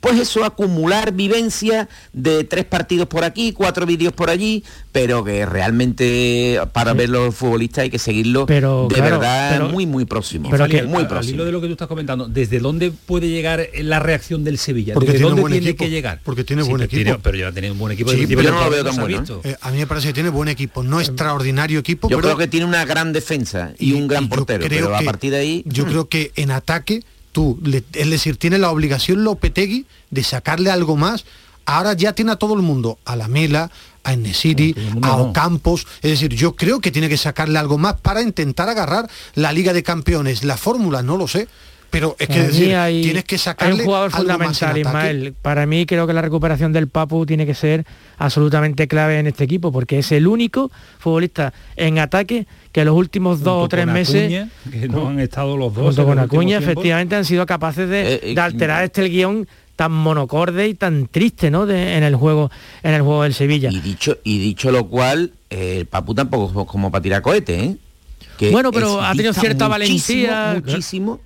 [0.00, 5.46] pues eso, acumular vivencia de tres partidos por aquí, cuatro vídeos por allí, pero que
[5.46, 10.50] realmente para ver los futbolistas hay que seguirlo pero, de verdad muy, muy próximo.
[10.50, 11.44] Pero que, muy próximo.
[11.44, 14.94] de lo que tú estás comentando, ¿desde dónde puede llegar la reacción del Sevilla?
[14.94, 16.20] Porque ¿Desde dónde tiene que llegar?
[16.24, 17.18] Porque tiene buen equipo.
[17.22, 18.10] pero ya tiene un buen equipo.
[18.10, 19.24] Sí, pero yo no lo veo tan bueno.
[19.44, 19.56] ¿eh?
[19.60, 22.08] a mí me parece que tiene buen equipo, no extraordinario equipo.
[22.08, 25.38] Yo creo que tiene una gran defensa y, un gran portero, pero a partir de
[25.38, 25.62] ahí...
[25.66, 27.58] Yo creo que en ataque tú,
[27.92, 31.24] es decir, tiene la obligación Lopetegui de sacarle algo más.
[31.66, 33.70] Ahora ya tiene a todo el mundo, a la Mela,
[34.02, 35.86] a Enesiri, a Ocampos.
[36.02, 39.72] Es decir, yo creo que tiene que sacarle algo más para intentar agarrar la Liga
[39.72, 40.42] de Campeones.
[40.42, 41.48] La fórmula no lo sé,
[41.90, 45.34] pero es que decir, tienes que sacarle un jugador fundamental, Ismael.
[45.42, 47.84] Para mí creo que la recuperación del Papu tiene que ser
[48.18, 53.42] absolutamente clave en este equipo, porque es el único futbolista en ataque que los últimos
[53.42, 57.24] dos o tres meses que no han estado los dos junto con Acuña efectivamente han
[57.24, 61.68] sido capaces de, eh, eh, alterar este el guion tan monocorde y tan triste ¿no?
[61.68, 62.50] en el juego
[62.82, 66.68] en el juego del Sevilla y dicho y dicho lo cual el Papu tampoco es
[66.68, 68.50] como para tirar cohete ¿eh?
[68.52, 71.20] bueno pero ha tenido cierta valentía muchísimo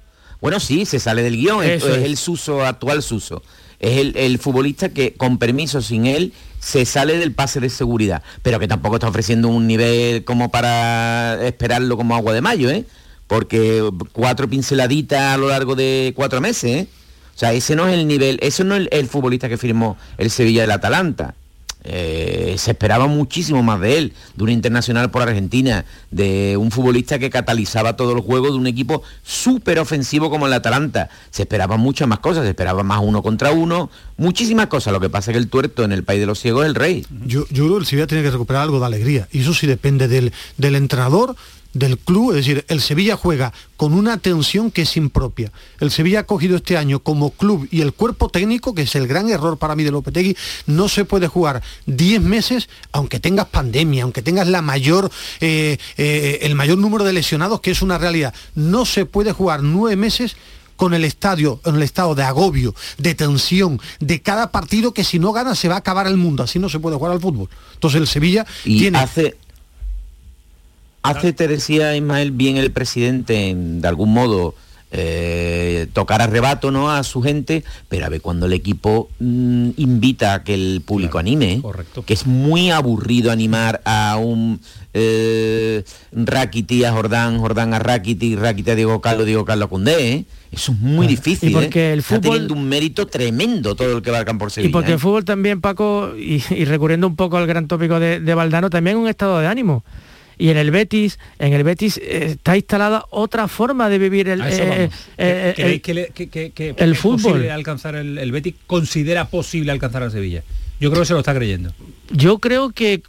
[0.45, 3.43] bueno, sí, se sale del guion, es, el Suso actual Suso.
[3.81, 8.61] Es el, futbolista que con permiso sin él se sale del pase de seguridad, pero
[8.61, 12.85] que tampoco está ofreciendo un nivel como para esperarlo como agua de mayo, ¿eh?
[13.27, 16.89] Porque cuatro pinceladitas a lo largo de cuatro meses, ¿eh?
[17.35, 20.31] O sea, ese no es el nivel, eso no es el futbolista que firmó el
[20.31, 21.37] Sevilla del Atalanta.
[21.87, 27.19] Eh, se esperaba muchísimo más de él, de un internacional por Argentina, de un futbolista
[27.19, 31.11] que catalizaba todo el juego, de un equipo súper ofensivo como el Atalanta.
[31.31, 34.93] Se esperaban muchas más cosas, se esperaba más uno contra uno, muchísimas cosas.
[34.93, 36.75] Lo que pasa es que el tuerto en el país de los ciegos es el
[36.75, 37.07] rey.
[37.27, 39.67] Yo, yo creo que el Sevilla tiene que recuperar algo de alegría, y eso sí
[39.67, 41.37] depende del, del entrenador,
[41.75, 45.53] del club, es decir, el Sevilla juega con una tensión que es impropia.
[45.81, 49.07] El Sevilla ha cogido este año como club y el cuerpo técnico, que es el
[49.07, 54.05] gran error para mí de Lopetegui, no se puede jugar 10 meses, aunque tengas pandemia,
[54.05, 55.11] aunque tengas la mayor,
[55.41, 58.33] eh, eh, el mayor número de lesionados, que es una realidad.
[58.55, 60.37] No se puede jugar nueve meses
[60.77, 65.19] con el estadio, en el estado de agobio, de tensión, de cada partido que si
[65.19, 67.49] no gana se va a acabar el mundo, así no se puede jugar al fútbol.
[67.75, 69.37] Entonces el Sevilla tiene hace
[71.05, 74.55] Hace, te decía Ismael, bien el presidente, de algún modo,
[74.91, 76.91] eh, tocar arrebato ¿no?
[76.91, 81.19] a su gente, pero a ver cuando el equipo mm, invita a que el público
[81.19, 81.61] anime,
[82.07, 84.61] que es muy aburrido animar a un
[84.95, 90.13] eh, Rakiti a Jordán, Jordán a Rakiti, Rakiti a Diego Carlos, Diego Carlos a Cundé,
[90.13, 90.25] ¿eh?
[90.53, 91.51] Eso es muy difícil.
[91.51, 92.19] Y porque el fútbol...
[92.19, 94.71] Está teniendo un mérito tremendo todo el que va al campo Sevilla.
[94.71, 98.35] Y porque el fútbol también, Paco, y, recurriendo un poco al gran tópico de, de
[98.35, 99.83] Valdano, también un estado de ánimo
[100.39, 104.41] y en el Betis, en el Betis eh, está instalada otra forma de vivir el,
[104.43, 107.49] eh, eh, que, el fútbol.
[107.51, 110.43] alcanzar el, Betis considera posible alcanzar a Sevilla.
[110.81, 111.73] Yo creo que se lo está creyendo.
[112.11, 113.03] Yo creo que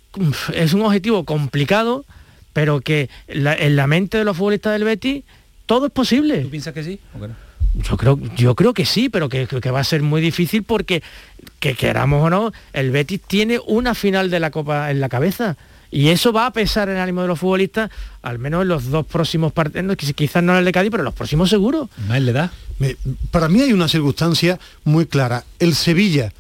[0.54, 2.06] es un objetivo complicado,
[2.54, 5.24] pero que en la mente de los futbolistas del Betis
[5.66, 6.40] todo es posible.
[6.42, 7.00] ¿Tú piensas que sí
[7.74, 11.02] Yo creo, yo creo que sí, pero que, que, va a ser muy difícil porque,
[11.60, 15.58] que queramos o no, el Betis tiene una final de la Copa en la cabeza.
[15.96, 17.90] Y eso va a pesar en el ánimo de los futbolistas,
[18.22, 21.06] al menos en los dos próximos partidos, quizás no en el de Cádiz, pero en
[21.06, 21.90] los próximos seguro.
[22.10, 22.52] Más le da.
[23.32, 25.46] Para mí hay una circunstancia muy clara.
[25.58, 26.34] El Sevilla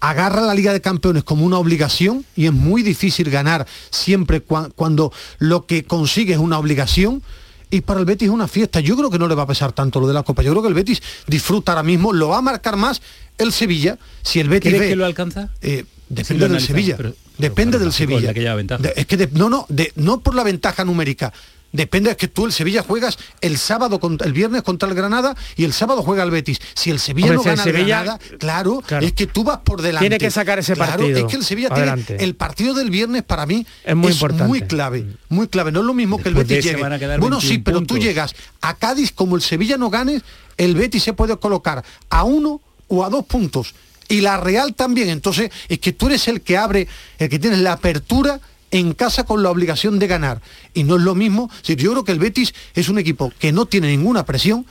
[0.00, 5.12] agarra la Liga de Campeones como una obligación y es muy difícil ganar siempre cuando
[5.38, 7.22] lo que consigue es una obligación
[7.70, 8.80] y para el Betis es una fiesta.
[8.80, 10.42] Yo creo que no le va a pesar tanto lo de la Copa.
[10.42, 13.00] Yo creo que el Betis disfruta ahora mismo, lo va a marcar más
[13.38, 13.98] el Sevilla.
[14.22, 15.50] Si el Betis ve, que lo alcanza?
[15.62, 16.98] Eh, depende del Sevilla.
[17.38, 18.30] Depende del Sevilla.
[18.30, 19.66] Es que no, no,
[19.96, 21.32] no por la ventaja numérica.
[21.74, 25.64] Depende de que tú el Sevilla juegas el sábado, el viernes contra el Granada y
[25.64, 26.60] el sábado juega el Betis.
[26.72, 30.04] Si el Sevilla no gana el Granada, claro, es que tú vas por delante.
[30.04, 31.18] Tiene que sacar ese partido.
[31.18, 34.44] Es que el Sevilla tiene el partido del viernes para mí es muy importante.
[34.44, 35.72] muy clave, muy clave.
[35.72, 37.18] No es lo mismo que el Betis llegue.
[37.18, 40.22] Bueno, sí, pero tú llegas a Cádiz como el Sevilla no ganes,
[40.56, 43.74] el Betis se puede colocar a uno o a dos puntos.
[44.08, 45.08] Y la Real también.
[45.08, 46.88] Entonces, es que tú eres el que abre,
[47.18, 48.40] el que tienes la apertura
[48.70, 50.40] en casa con la obligación de ganar.
[50.74, 51.50] Y no es lo mismo.
[51.62, 54.66] Si yo creo que el Betis es un equipo que no tiene ninguna presión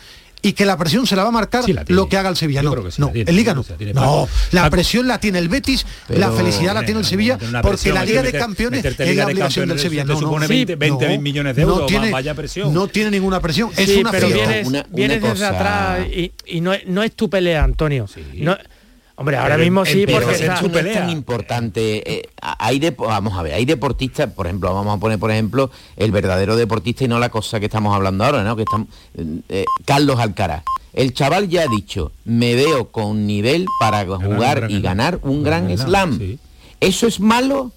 [0.46, 2.62] y que la presión se la va a marcar lo que haga el Sevilla.
[2.62, 3.66] No, no el Liga no.
[3.94, 8.06] No, la presión la tiene el Betis, la felicidad la tiene el Sevilla, porque la
[8.06, 10.04] Liga de Campeones es la obligación del Sevilla.
[10.04, 12.74] No, supone 20, millones de euros, tiene, vaya presión.
[12.74, 16.06] No tiene ninguna presión, es una pero vienes, desde atrás
[16.46, 18.06] y, no, es, tu pelea, Antonio.
[19.16, 22.12] Hombre, ahora mismo sí, porque está, no es tan importante.
[22.12, 25.70] Eh, hay de, vamos a ver, hay deportistas, por ejemplo, vamos a poner, por ejemplo,
[25.98, 28.56] el verdadero deportista y no la cosa que estamos hablando ahora, ¿no?
[28.56, 28.88] Que estamos,
[29.50, 30.64] eh, Carlos Alcaraz.
[30.94, 35.76] El chaval ya ha dicho, me veo con nivel para jugar y ganar un gran
[35.78, 36.38] slam.
[36.80, 37.72] ¿Eso es malo?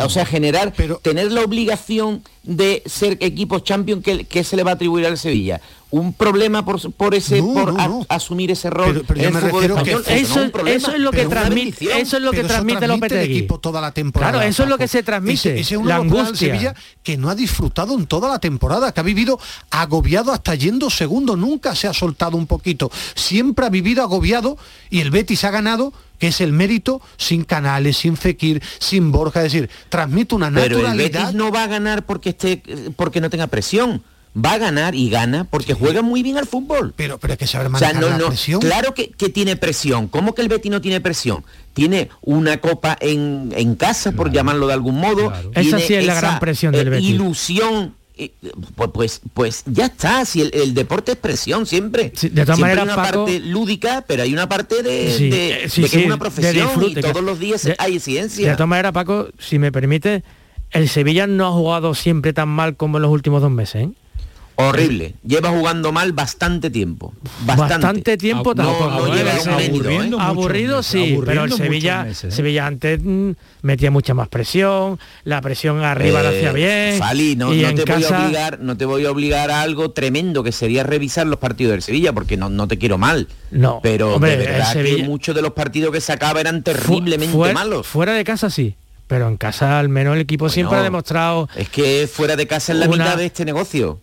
[0.00, 4.74] O sea, generar, tener la obligación de ser equipos champion que, se le va a
[4.74, 5.60] atribuir al Sevilla.
[5.90, 7.74] Un problema por, por ese, por
[8.08, 9.04] asumir ese rol.
[9.16, 14.32] eso, es lo que transmite, eso es lo que transmite el equipo toda la temporada.
[14.32, 15.60] Claro, eso es lo que se transmite.
[15.60, 16.34] Ese, la angustia.
[16.34, 19.38] Sevilla que no ha disfrutado en toda la temporada, que ha vivido
[19.70, 22.90] agobiado hasta yendo segundo, nunca se ha soltado un poquito.
[23.14, 24.58] Siempre ha vivido agobiado
[24.90, 29.40] y el Betis ha ganado que es el mérito sin Canales, sin Fekir, sin Borja,
[29.40, 29.57] es decir,
[29.88, 30.78] transmite una naturalidad.
[30.78, 32.62] Pero el Betis no va a ganar porque esté
[32.96, 34.02] porque no tenga presión.
[34.36, 36.92] Va a ganar y gana porque juega muy bien al fútbol.
[36.96, 38.60] Pero, pero es que saber manejar o la presión.
[38.60, 40.06] Claro que, tiene presión.
[40.06, 41.44] ¿Cómo que el Betis no tiene presión?
[41.72, 45.32] Tiene una copa en, casa, por llamarlo de algún modo.
[45.54, 47.08] Esa sí es la gran presión del Betis.
[47.08, 47.94] Ilusión
[48.74, 52.12] pues, pues, pues ya está, si el, deporte es presión siempre.
[52.20, 56.18] de todas maneras, hay una parte lúdica, pero hay una parte de, que es una
[56.18, 58.50] profesión y todos los días hay ciencia.
[58.50, 60.22] De todas maneras, Paco, si me permite,
[60.70, 63.84] el Sevilla no ha jugado siempre tan mal como en los últimos dos meses.
[63.84, 63.90] ¿eh?
[64.60, 65.14] Horrible.
[65.24, 67.14] Lleva jugando mal bastante tiempo.
[67.42, 69.06] Bastante, tiempo tampoco.
[70.18, 72.14] aburrido, sí, pero el Sevilla, ¿eh?
[72.14, 73.30] Sevilla antes mm,
[73.62, 76.98] metía mucha más presión, la presión arriba la hacía eh, bien.
[76.98, 80.50] Fali, no, te voy a obligar, no te voy a obligar a algo tremendo que
[80.50, 83.28] sería revisar los partidos del Sevilla, porque no, no te quiero mal.
[83.52, 83.78] No.
[83.80, 87.86] Pero de verdad que muchos de los partidos que sacaba eran terriblemente malos.
[87.86, 88.74] Fuera de casa sí.
[89.06, 91.48] Pero en casa al menos el equipo siempre ha demostrado.
[91.54, 94.00] Es que fuera de casa es la mitad de este negocio.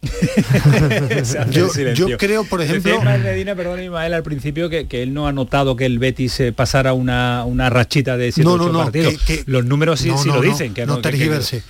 [1.50, 3.02] yo, creo, por ejemplo...
[3.02, 6.92] Medina, perdón, Ismael, al principio que, él no ha notado que el Betis eh, pasara
[6.92, 9.14] una, una rachita de 7 no, partidos.
[9.46, 10.72] Los números sí, lo dicen.
[10.74, 11.00] Que no,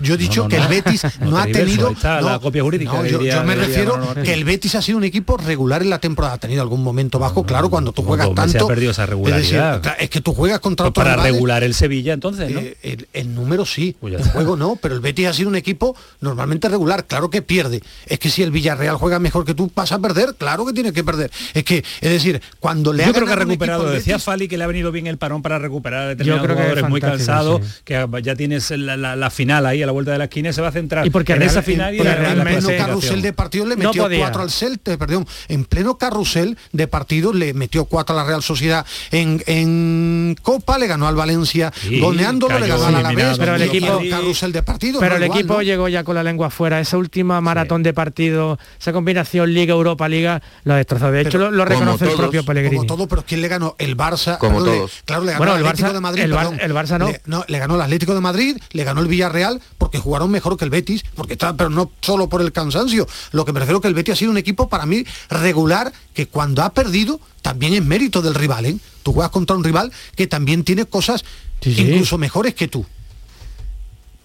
[0.00, 1.94] Yo he dicho que el Betis no, ha tenido...
[2.02, 3.06] la copia jurídica.
[3.06, 6.34] yo, me refiero que el Betis ha sido un equipo regular en la temporada.
[6.34, 8.52] Ha tenido algún momento bajo, claro, cuando tú juegas tanto...
[8.52, 9.82] Se ha perdido esa regularidad.
[9.98, 12.60] Es, que tú juegas contra pues Para regular el Sevilla, entonces, ¿no?
[12.60, 15.96] Eh, el, número sí, pues el juego no, pero el Betis ha sido un equipo
[16.20, 17.06] normalmente regular.
[17.06, 17.82] Claro que pierde
[18.18, 21.04] que si el Villarreal juega mejor que tú, vas a perder, claro que tiene que
[21.04, 21.30] perder.
[21.54, 24.64] Es que, es decir, cuando le Yo creo que ha recuperado, decía Fali que le
[24.64, 27.60] ha venido bien el parón para recuperar a determinados Yo creo que es muy cansado,
[27.84, 30.68] que ya tienes la, final ahí a la vuelta de la esquina y se va
[30.68, 34.08] a centrar y porque en esa final y en pleno carrusel de partido le metió
[34.18, 38.42] cuatro al Celta, perdón, en pleno carrusel de partidos le metió cuatro a la Real
[38.42, 43.62] Sociedad en, en Copa, le ganó al Valencia, goleándolo, le ganó al Alavés, pero el
[43.62, 45.00] equipo carrusel de partidos.
[45.00, 48.92] Pero el equipo llegó ya con la lengua fuera, esa última maratón de partido, esa
[48.92, 51.12] combinación Liga Europa Liga lo ha destrozado.
[51.12, 52.76] De hecho lo, reconoce el propio Pellegrini.
[52.76, 53.76] Como todo, pero ¿quién le ganó?
[53.78, 54.38] El Barça.
[54.38, 55.02] Como todos.
[55.04, 56.22] claro, le ganó el, Atlético de Madrid.
[56.22, 57.08] El, Barça no.
[57.08, 57.44] Le, no.
[57.46, 60.70] Le ganó el Atlético de Madrid, le ganó el Villarreal porque jugaron mejor que el
[60.70, 63.06] Betis, porque está, pero no solo por el cansancio.
[63.32, 66.26] Lo que me refiero que el Betis ha sido un equipo para mí regular que
[66.26, 68.64] cuando ha perdido también es mérito del rival.
[68.64, 68.76] ¿eh?
[69.02, 71.24] Tú juegas contra un rival que también tiene cosas
[71.60, 72.86] incluso mejores que tú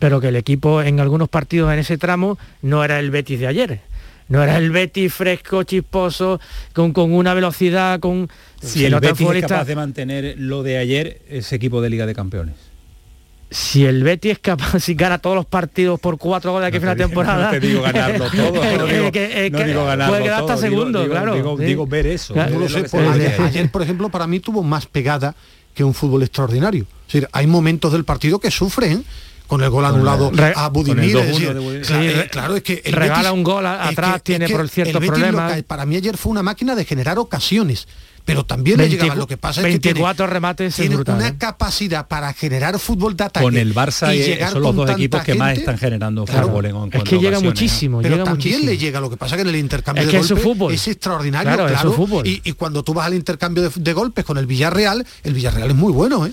[0.03, 3.47] pero que el equipo en algunos partidos en ese tramo no era el Betis de
[3.47, 3.79] ayer.
[4.27, 6.41] No era el Betis fresco, chisposo,
[6.73, 8.27] con, con una velocidad, con...
[8.61, 12.13] Si el Betis es capaz de mantener lo de ayer, ese equipo de Liga de
[12.13, 12.55] Campeones
[13.49, 16.91] si el Betis es capaz, si gana todos los partidos por cuatro goles aquí no
[16.91, 17.45] en la temporada.
[17.45, 19.11] No te digo ganarlo todo, no digo,
[19.51, 21.57] no digo ganarlo puede quedar hasta segundo, claro.
[21.57, 22.33] Digo, ver eso.
[22.35, 25.33] ayer, por ejemplo, para mí tuvo más pegada
[25.73, 26.87] que un fútbol extraordinario.
[27.07, 29.05] Es decir, hay momentos del partido que sufren
[29.53, 31.15] con el gol anulado a Budimir.
[32.31, 35.61] claro, es que el regala un gol atrás, tiene por cierto problemas.
[35.63, 37.87] Para mí ayer fue una máquina de generar ocasiones
[38.25, 39.15] pero también le llegaba.
[39.15, 41.35] Lo que pasa es que tiene, remates tiene una ¿eh?
[41.37, 43.43] capacidad para generar fútbol de ataque.
[43.43, 47.03] Con el Barça y, son los dos equipos que más están generando fútbol en, Es
[47.03, 49.01] que llega muchísimo, pero también le llega.
[49.01, 52.21] Lo que pasa es que en el intercambio de golpes es, extraordinario, claro.
[52.23, 55.71] Y, y, cuando tú vas al intercambio de, de golpes con el Villarreal, el Villarreal
[55.71, 56.31] es muy bueno, ¿eh?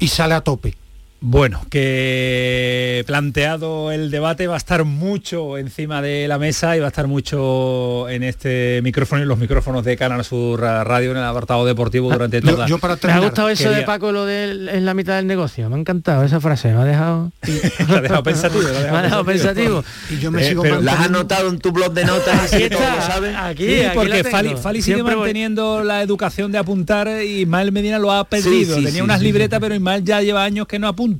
[0.00, 0.74] Y sale a tope.
[1.26, 6.84] Bueno, que planteado el debate va a estar mucho encima de la mesa y va
[6.84, 11.24] a estar mucho en este micrófono y los micrófonos de Canal Sur Radio en el
[11.24, 12.66] apartado deportivo durante toda.
[12.66, 15.26] Yo, para terminar, me ha gustado eso de Paco lo de en la mitad del
[15.26, 15.70] negocio.
[15.70, 16.74] Me ha encantado esa frase.
[16.74, 17.32] Me ha dejado.
[17.88, 18.62] me ha dejado pensativo.
[18.62, 19.84] me ha dejado pensativo.
[20.10, 22.52] Y yo me eh, sigo pero ¿La has anotado en tu blog de notas?
[22.52, 23.00] Aquí está.
[23.00, 23.34] ¿sabes?
[23.34, 28.76] Aquí, porque Fali, sigue manteniendo la educación de apuntar y Ismael Medina lo ha perdido.
[28.76, 31.13] Tenía unas libretas, pero Ismael ya lleva años que no apunta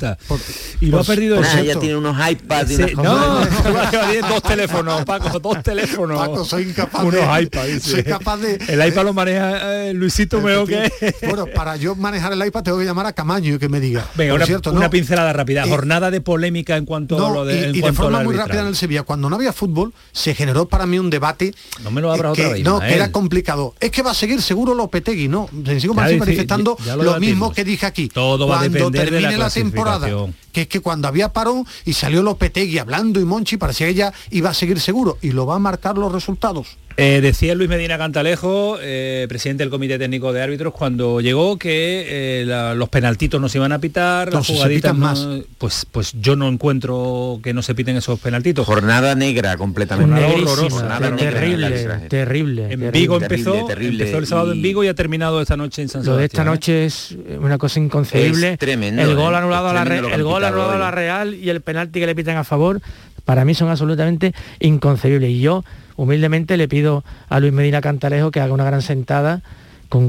[0.80, 5.04] y lo ha perdido el ya tiene unos iPads y unas no, no, dos teléfonos
[5.04, 6.18] Paco dos teléfonos.
[6.18, 10.40] Paco soy incapaz unos de, iPads soy capaz de el iPad lo maneja eh, Luisito
[10.40, 10.90] Meo que
[11.22, 14.06] bueno para yo manejar el iPad tengo que llamar a Camaño y que me diga.
[14.14, 15.66] Venga una, cierto, una pincelada rápida.
[15.66, 18.76] Jornada de polémica en cuanto a lo de y, de forma muy rápida en el
[18.76, 22.32] Sevilla cuando no había fútbol se generó para mí un debate no me lo abra
[22.32, 23.74] otra vez no que era complicado.
[23.80, 27.86] Es que va a seguir seguro Lopetegui no se sigo manifestando lo mismo que dije
[27.86, 28.08] aquí.
[28.08, 31.92] Todo va a depender de la, temporada temporada que es que cuando había parón y
[31.92, 35.56] salió Lopetegui hablando y Monchi parecía que ella iba a seguir seguro y lo va
[35.56, 36.78] a marcar los resultados.
[36.96, 42.04] Eh, decía Luis Medina Cantalejo, eh, presidente del Comité Técnico de Árbitros, cuando llegó que
[42.06, 45.26] eh, los penaltitos no se iban a pitar, las jugaditas más.
[45.58, 48.64] Pues, pues yo no encuentro que no se piten esos penaltitos.
[48.64, 50.44] Jornada negra completamente.
[50.44, 51.70] Jornada terrible,
[52.08, 52.72] terrible.
[52.72, 56.04] En Vigo empezó, empezó el sábado en Vigo y ha terminado esta noche en San
[56.04, 56.14] Sebastián.
[56.14, 58.56] Lo de esta noche es una cosa inconcebible.
[58.56, 59.02] tremendo.
[59.02, 62.06] El gol anulado, a la, el gol anulado a la Real y el penalti que
[62.06, 62.80] le pitan a favor,
[63.24, 65.30] para mí son absolutamente inconcebibles.
[65.30, 65.64] Y yo
[65.96, 69.42] humildemente le pido a Luis Medina Cantalejo que haga una gran sentada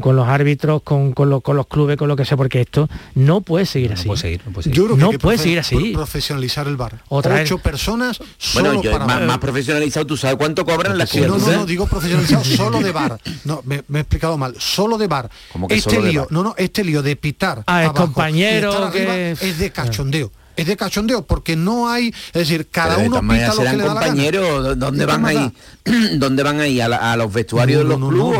[0.01, 3.93] con, los árbitros, con, los, clubes, con lo que sea, porque esto no puede seguir
[3.93, 4.07] así.
[4.07, 4.77] Puede seguir, no puede seguir.
[4.77, 5.91] Yo creo que no puede seguir así.
[5.93, 7.03] Profesionalizar el bar.
[7.09, 11.65] Otra Ocho personas solo bueno, más, profesionalizado, ¿tú sabes cuánto cobran las No, no, no,
[11.65, 13.19] digo profesionalizado solo de bar.
[13.43, 14.55] No, me, he explicado mal.
[14.57, 15.29] Solo de bar.
[15.69, 17.63] este lío, no, no, este lío de pitar.
[17.67, 19.31] Ah, compañero que...
[19.31, 23.61] es de cachondeo es de cachondeo porque no hay es decir cada uno pita lo
[23.63, 24.75] que le da la gana.
[24.75, 25.51] dónde van ahí
[26.17, 28.39] dónde van ahí a, los vestuarios de los clubes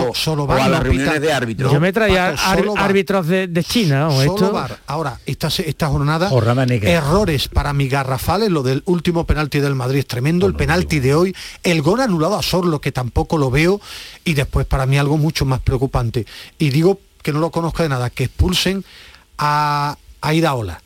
[0.00, 2.34] o, solo van, a las reuniones de árbitros yo me traía
[2.76, 4.52] árbitros de, China o esto
[4.86, 6.30] ahora esta esta jornada,
[6.82, 10.00] errores para mi garrafales lo del último penalti del Madrid.
[10.00, 11.34] Es tremendo el penalti de hoy.
[11.62, 13.80] El gol anulado a Sorlo que tampoco lo veo.
[14.24, 16.26] Y después para mí algo mucho más preocupante.
[16.58, 18.84] Y digo que no lo conozco de nada que expulsen
[19.38, 20.82] a, a Iraola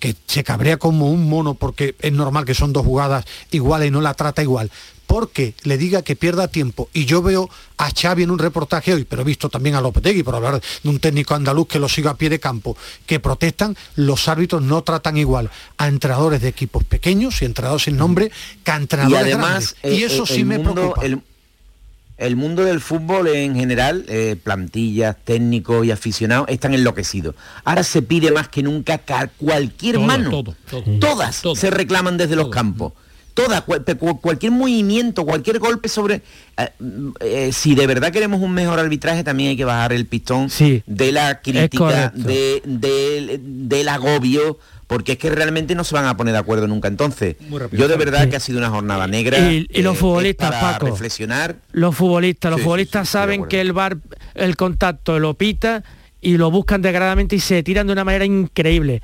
[0.00, 3.90] que se cabrea como un mono porque es normal que son dos jugadas iguales y
[3.92, 4.70] no la trata igual,
[5.06, 6.88] porque le diga que pierda tiempo.
[6.92, 10.22] Y yo veo a Xavi en un reportaje hoy, pero he visto también a Lopetegui,
[10.22, 13.76] por hablar de un técnico andaluz que lo siga a pie de campo, que protestan,
[13.96, 18.30] los árbitros no tratan igual a entrenadores de equipos pequeños y entrenadores sin nombre
[18.64, 20.00] que a entrenadores y además, grandes.
[20.00, 21.20] y eso sí me preocupa el
[22.36, 27.34] mundo del fútbol en general, eh, plantillas, técnicos y aficionados, están enloquecidos.
[27.64, 30.44] Ahora se pide más que nunca que cualquier mano,
[31.00, 32.92] todas se reclaman desde los campos.
[33.32, 36.20] Todas, cualquier movimiento, cualquier golpe sobre...
[36.58, 36.68] Eh,
[37.20, 40.48] eh, si de verdad queremos un mejor arbitraje, también hay que bajar el pistón
[40.86, 44.58] de la crítica, de, del agobio,
[44.90, 46.88] porque es que realmente no se van a poner de acuerdo nunca.
[46.88, 47.36] Entonces,
[47.70, 49.38] yo de verdad que ha sido una jornada negra.
[49.38, 51.54] Y, los eh, futbolistas, para Paco, reflexionar.
[51.70, 53.98] Los futbolistas, los futbolistas saben que el bar,
[54.34, 55.84] el contacto lo pita
[56.20, 59.00] y lo buscan degradadamente y se tiran de una manera increíble.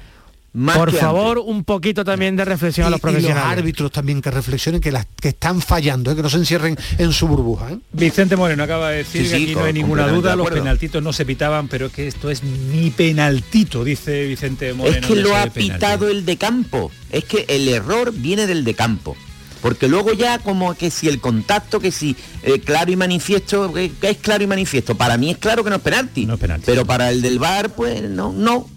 [0.57, 3.45] Por favor, un poquito también de reflexión a los profesionales.
[3.45, 6.16] Y los árbitros también que reflexionen que las que están fallando, ¿eh?
[6.16, 7.73] que no se encierren en su burbuja.
[7.73, 7.79] ¿eh?
[7.92, 11.27] Vicente Moreno acaba de decir que aquí no hay ninguna duda, los penaltitos no se
[11.27, 14.97] pitaban, pero que esto es mi penaltito, dice Vicente Moreno.
[14.97, 16.90] Es que lo ha pitado el de campo.
[17.11, 19.16] Es que el error viene del de campo.
[19.61, 23.90] Porque luego ya como que si el contacto, que si eh, claro y manifiesto, que
[24.03, 24.97] es claro y manifiesto.
[24.97, 26.25] Para mí es claro que no es penalti.
[26.25, 26.66] No es penalti.
[26.66, 28.69] Pero para el del bar, pues no, no.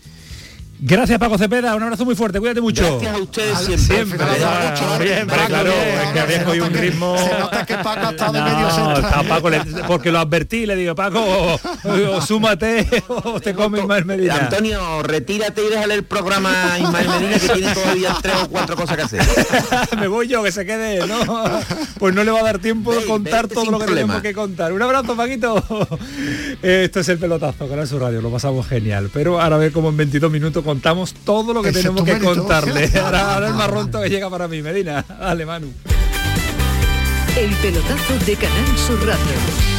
[0.82, 3.00] Gracias Paco Cepeda, un abrazo muy fuerte, cuídate mucho.
[3.00, 3.96] Gracias a ustedes siempre.
[3.96, 4.28] siempre.
[5.08, 7.18] Siempre, claro, es que había cogido un ritmo.
[7.18, 9.28] Se nota que Paco ha estado de medio centro.
[9.28, 9.50] Paco,
[9.88, 14.36] porque lo advertí, le digo, Paco, o, súmate o te come Ismael Medina.
[14.36, 18.78] Antonio, retírate y déjale el programa a Ismael Medina que tiene todavía tres o cuatro
[18.78, 19.22] cosas que hacer.
[20.00, 21.20] Me voy yo, que se quede, ¿no?
[21.98, 24.72] Pues no le va a dar tiempo de contar todo lo que tenemos que contar.
[24.72, 25.62] Un abrazo, Paquito.
[26.62, 29.10] Esto es el pelotazo, Canal Su Radio, lo pasamos genial.
[29.14, 32.36] Pero ahora ve como en 22 minutos contamos todo lo que tenemos que mérito.
[32.36, 32.92] contarle.
[33.04, 35.04] Ahora, ahora el marrón que llega para mí, Medina.
[35.20, 35.74] Dale, Manu.
[37.36, 39.79] El pelotazo de Canal Sur Radio.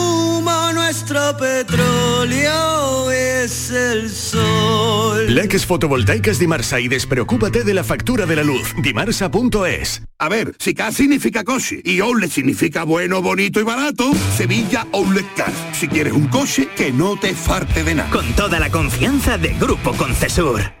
[0.91, 5.33] nuestro petróleo es el sol.
[5.33, 8.75] Leques fotovoltaicas Dimarsa y despreocúpate de la factura de la luz.
[8.83, 10.01] Dimarsa.es.
[10.19, 15.27] A ver, si CAS significa coche y OLED significa bueno, bonito y barato, Sevilla OLED
[15.33, 15.53] CAS.
[15.71, 18.09] Si quieres un coche que no te farte de nada.
[18.09, 20.80] Con toda la confianza de Grupo Concesur.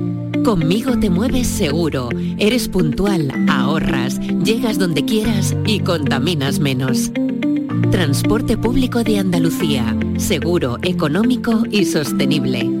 [0.43, 7.11] Conmigo te mueves seguro, eres puntual, ahorras, llegas donde quieras y contaminas menos.
[7.91, 12.80] Transporte público de Andalucía, seguro, económico y sostenible.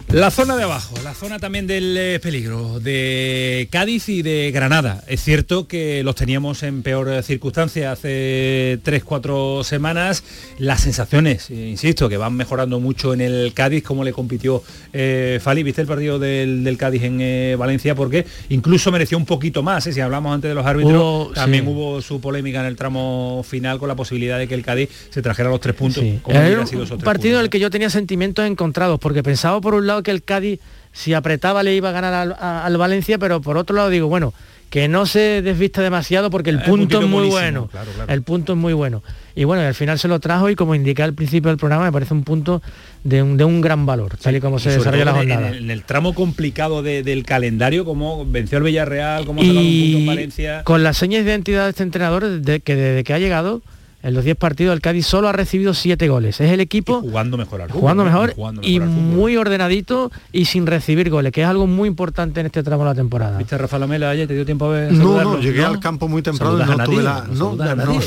[0.13, 5.01] La zona de abajo, la zona también del eh, peligro, de Cádiz y de Granada.
[5.07, 10.25] Es cierto que los teníamos en peor circunstancia hace 3-4 semanas.
[10.57, 15.39] Las sensaciones, eh, insisto, que van mejorando mucho en el Cádiz, como le compitió eh,
[15.41, 15.63] Fali.
[15.63, 17.95] ¿Viste el partido del, del Cádiz en eh, Valencia?
[17.95, 19.87] Porque incluso mereció un poquito más.
[19.87, 19.93] ¿eh?
[19.93, 20.91] Si hablamos antes de los árbitros,
[21.29, 21.69] Hubo- también sí.
[21.71, 25.21] hubo su polémica en el tramo final con la posibilidad de que el Cádiz se
[25.21, 26.03] trajera los tres puntos.
[26.21, 28.45] como Era hubiera un, sido esos un tres partido en el que yo tenía sentimientos
[28.45, 30.59] encontrados, porque pensaba por un lado que el Cádiz,
[30.93, 34.07] si apretaba, le iba a ganar al, a- al Valencia, pero por otro lado digo,
[34.07, 34.33] bueno,
[34.69, 37.67] que no se desvista demasiado porque el punto es muy bueno.
[37.67, 38.11] claro, claro.
[38.13, 39.03] El punto es muy bueno.
[39.35, 41.91] Y bueno, al final se lo trajo y como indiqué al principio del programa, me
[41.91, 42.61] parece un punto
[43.03, 45.47] de un, de un gran valor, tal y como se desarrolla la jornada.
[45.49, 49.59] En, el, en el tramo complicado de- del calendario, como venció al Villarreal, como sacado
[49.59, 50.63] un punto en Valencia.
[50.63, 53.61] con las señas de identidad de este entrenador, de que desde que ha llegado,
[54.03, 56.39] en los 10 partidos, el Cádiz solo ha recibido 7 goles.
[56.41, 60.45] Es el equipo jugando mejor al fútbol, jugando mejor Jugando y mejor muy ordenadito y
[60.45, 63.37] sin recibir goles, que es algo muy importante en este tramo de la temporada.
[63.37, 64.27] ¿Viste a Rafa Lamela ayer?
[64.27, 64.91] ¿Te dio tiempo a ver?
[64.93, 67.27] No, no, llegué al campo muy temprano y ¿Saludas a no tuve la.
[67.31, 67.55] ¿No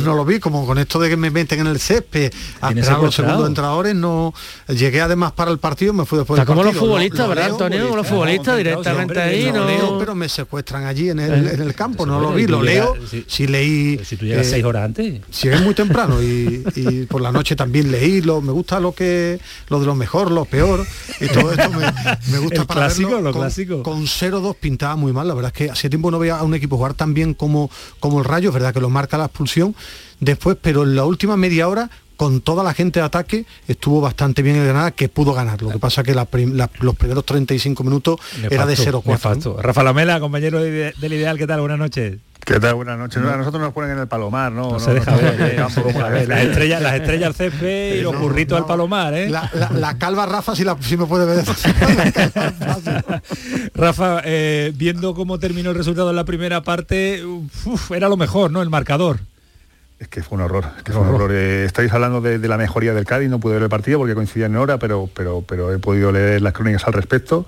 [0.05, 2.85] No, lo vi, como con esto de que me meten en el césped a ¿Tienes
[2.85, 4.33] esperar los segundos entrenadores, no
[4.69, 7.85] llegué además para el partido, me fui después del como los futbolistas, ¿verdad, Antonio?
[7.85, 11.61] Como los futbolistas directamente ahí, no- leo, pero me secuestran allí en el, Eh, en
[11.63, 14.01] el campo, no lo vi, lo leo, si- si leí...
[14.05, 15.21] si tú llegas eh, seis horas antes.
[15.43, 15.84] Llegué muy temprano
[16.23, 19.95] y, y por la noche también leí, lo, me gusta lo que lo de lo
[19.95, 20.87] mejor, lo peor
[21.21, 21.93] y todo esto me,
[22.31, 23.83] me gusta El para clásico, verlo lo con, clásico.
[23.83, 26.55] con 0-2 pintaba muy mal, la verdad es que hace tiempo no veía a un
[26.55, 27.71] equipo jugar tan bien como,
[28.01, 29.75] como el Rayo, es verdad que lo marca la expulsión
[30.21, 34.43] después, pero en la última media hora con toda la gente de ataque estuvo bastante
[34.43, 35.61] bien el Granada que pudo ganar.
[35.63, 38.19] Lo que pasa que la prim- la- los primeros 35 minutos
[38.51, 39.05] era de Nefasto, 0-4.
[39.05, 39.13] ¿no?
[39.13, 39.63] nefasto.
[39.63, 41.61] Rafa Lamela, compañero de- del Ideal, ¿qué tal?
[41.61, 42.17] Buenas noches.
[42.45, 42.75] ¿Qué tal?
[42.75, 43.23] Buenas noches.
[43.23, 44.73] No, a nosotros nos ponen en el palomar, ¿no?
[44.73, 46.11] No, se deja no, ver, eh, se deja.
[46.11, 49.31] Las estrellas, las estrellas al césped y los burritos al palomar, ¿eh?
[49.31, 51.43] La, la- la calva Rafa si, la, si me puede ver.
[53.75, 58.51] Rafa, eh, viendo cómo terminó el resultado en la primera parte, uf, era lo mejor,
[58.51, 58.63] ¿no?
[58.63, 59.21] El marcador.
[60.05, 61.33] Es que fue un horror, es que fue un horror.
[61.33, 64.15] Eh, estáis hablando de, de la mejoría del Cádiz, no pude ver el partido porque
[64.15, 67.47] coincidía en hora, pero, pero, pero he podido leer las crónicas al respecto.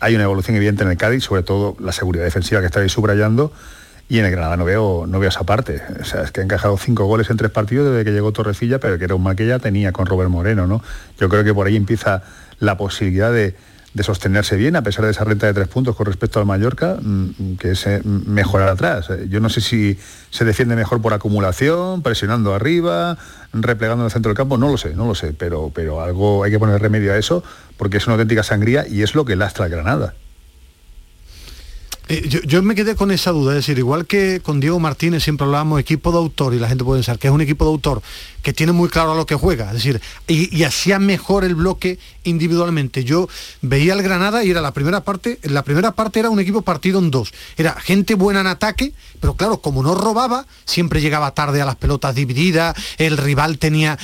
[0.00, 3.52] hay una evolución evidente en el Cádiz, sobre todo la seguridad defensiva que estáis subrayando,
[4.08, 5.82] y en el Granada no veo, no veo esa parte.
[6.00, 8.80] O sea, es que ha encajado cinco goles en tres partidos desde que llegó Torrecilla,
[8.80, 10.82] pero que era un mal que ya tenía con Robert Moreno, ¿no?
[11.18, 12.22] Yo creo que por ahí empieza
[12.60, 13.54] la posibilidad de,
[13.92, 16.96] de sostenerse bien, a pesar de esa renta de tres puntos con respecto al Mallorca,
[17.00, 19.10] mm, que es eh, mejorar atrás.
[19.10, 19.98] Eh, Yo no sé si
[20.30, 23.18] se defiende mejor por acumulación, presionando arriba,
[23.52, 26.44] replegando en el centro del campo, no lo sé, no lo sé, pero, pero algo
[26.44, 27.42] hay que poner remedio a eso,
[27.76, 30.14] porque es una auténtica sangría y es lo que lastra a Granada.
[32.12, 35.44] Eh, yo, me quedé con esa duda, es decir, igual que con Diego Martínez siempre
[35.44, 38.02] hablábamos equipo de autor y la gente puede pensar que es un equipo de autor
[38.42, 42.00] que tiene muy claro a lo que juega, es decir, y, hacía mejor el bloque
[42.24, 43.04] individualmente.
[43.04, 43.28] Yo
[43.60, 46.98] veía al Granada y era la primera parte, la primera parte era un equipo partido
[46.98, 51.62] en dos, era gente buena en ataque, pero claro, como no robaba, siempre llegaba tarde
[51.62, 53.98] a las pelotas divididas, el rival tenía,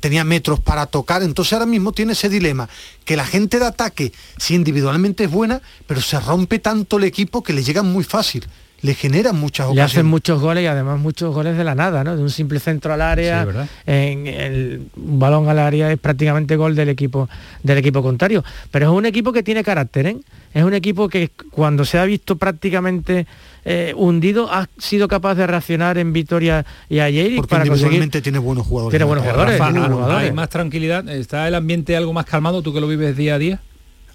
[0.00, 2.68] tenía metros para tocar, entonces ahora mismo tiene ese dilema,
[3.06, 7.44] que la gente de ataque, si individualmente es buena, pero se rompe tanto el equipo
[7.46, 8.44] que le llegan muy fácil,
[8.82, 9.92] le generan muchas Le ocasiones.
[9.92, 12.14] hacen muchos goles y además muchos goles de la nada, ¿no?
[12.16, 13.46] De un simple centro al área,
[13.86, 17.28] en el un balón al área es prácticamente gol del equipo
[17.62, 18.44] del equipo contrario.
[18.70, 20.16] Pero es un equipo que tiene carácter, ¿eh?
[20.52, 23.26] Es un equipo que cuando se ha visto prácticamente
[23.64, 28.10] eh, hundido ha sido capaz de reaccionar en Vitoria y ayer y Porque para conseguir
[28.22, 28.92] tiene buenos jugadores.
[28.92, 30.28] Tiene buenos jugadores, Rafa, tiene buenos jugadores.
[30.28, 31.08] ¿Hay más tranquilidad?
[31.08, 32.62] ¿Está el ambiente algo más calmado?
[32.62, 33.60] ¿Tú que lo vives día a día?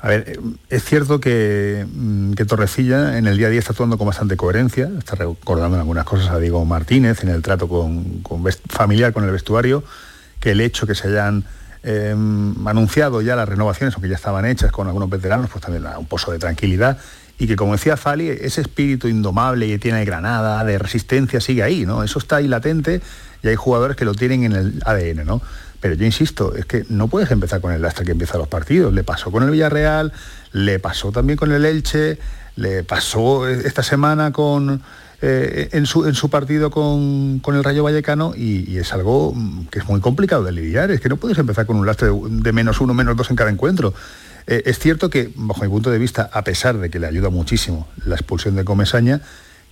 [0.01, 0.39] A ver, eh,
[0.69, 4.35] es cierto que, mm, que Torrecilla en el día a día está actuando con bastante
[4.35, 8.23] coherencia, está recordando algunas cosas a Diego Martínez en el trato con,
[8.67, 9.83] familiar con el vestuario,
[10.39, 11.45] que el hecho que se hayan
[11.83, 12.15] eh,
[12.65, 16.31] anunciado ya las renovaciones, aunque ya estaban hechas con algunos veteranos, pues también un pozo
[16.31, 16.97] de tranquilidad
[17.41, 21.87] y que como decía Fali, ese espíritu indomable que tiene Granada de resistencia sigue ahí,
[21.87, 22.03] ¿no?
[22.03, 23.01] Eso está ahí latente
[23.41, 25.41] y hay jugadores que lo tienen en el ADN, ¿no?
[25.81, 28.93] Pero yo insisto, es que no puedes empezar con el lastre que empieza los partidos.
[28.93, 30.13] Le pasó con el Villarreal,
[30.53, 32.19] le pasó también con el Elche,
[32.55, 34.81] le pasó esta semana con
[35.23, 39.67] eh, en, su, en su partido con, con el Rayo Vallecano y, es algo mm,
[39.67, 40.91] que es muy complicado de lidiar.
[40.91, 43.35] Es que no puedes empezar con un lastre de, de menos uno, menos dos en
[43.35, 43.93] cada encuentro.
[44.47, 47.29] Eh, es cierto que, bajo mi punto de vista, a pesar de que le ayuda
[47.29, 49.21] muchísimo la expulsión de Comesaña,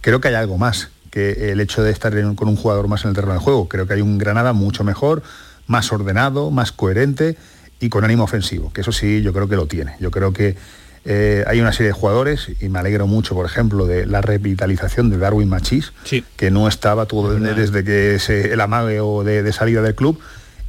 [0.01, 3.09] creo que hay algo más que el hecho de estar con un jugador más en
[3.09, 3.67] el terreno del juego.
[3.67, 5.23] Creo que hay un Granada mucho mejor,
[5.69, 7.37] más ordenado, más coherente
[7.79, 9.95] y con ánimo ofensivo, que eso sí yo creo que lo tiene.
[9.99, 10.57] Yo creo que
[11.05, 15.11] eh, hay una serie de jugadores y me alegro mucho, por ejemplo, de la revitalización
[15.11, 15.93] de Darwin Machís,
[16.35, 20.19] que no estaba todo desde, que se, el amagueo de, de salida del club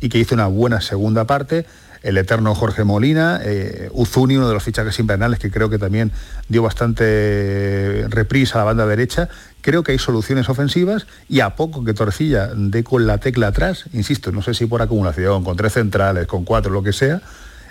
[0.00, 1.66] y que hizo una buena segunda parte.
[2.02, 6.12] El eterno Jorge Molina, eh, Uzuni, uno de los fichajes invernales que creo que también
[6.48, 9.28] dio bastante reprisa a la banda derecha.
[9.60, 13.84] Creo que hay soluciones ofensivas y a poco que Torcilla dé con la tecla atrás,
[13.92, 17.20] insisto, no sé si por acumulación, con tres centrales, con cuatro, lo que sea,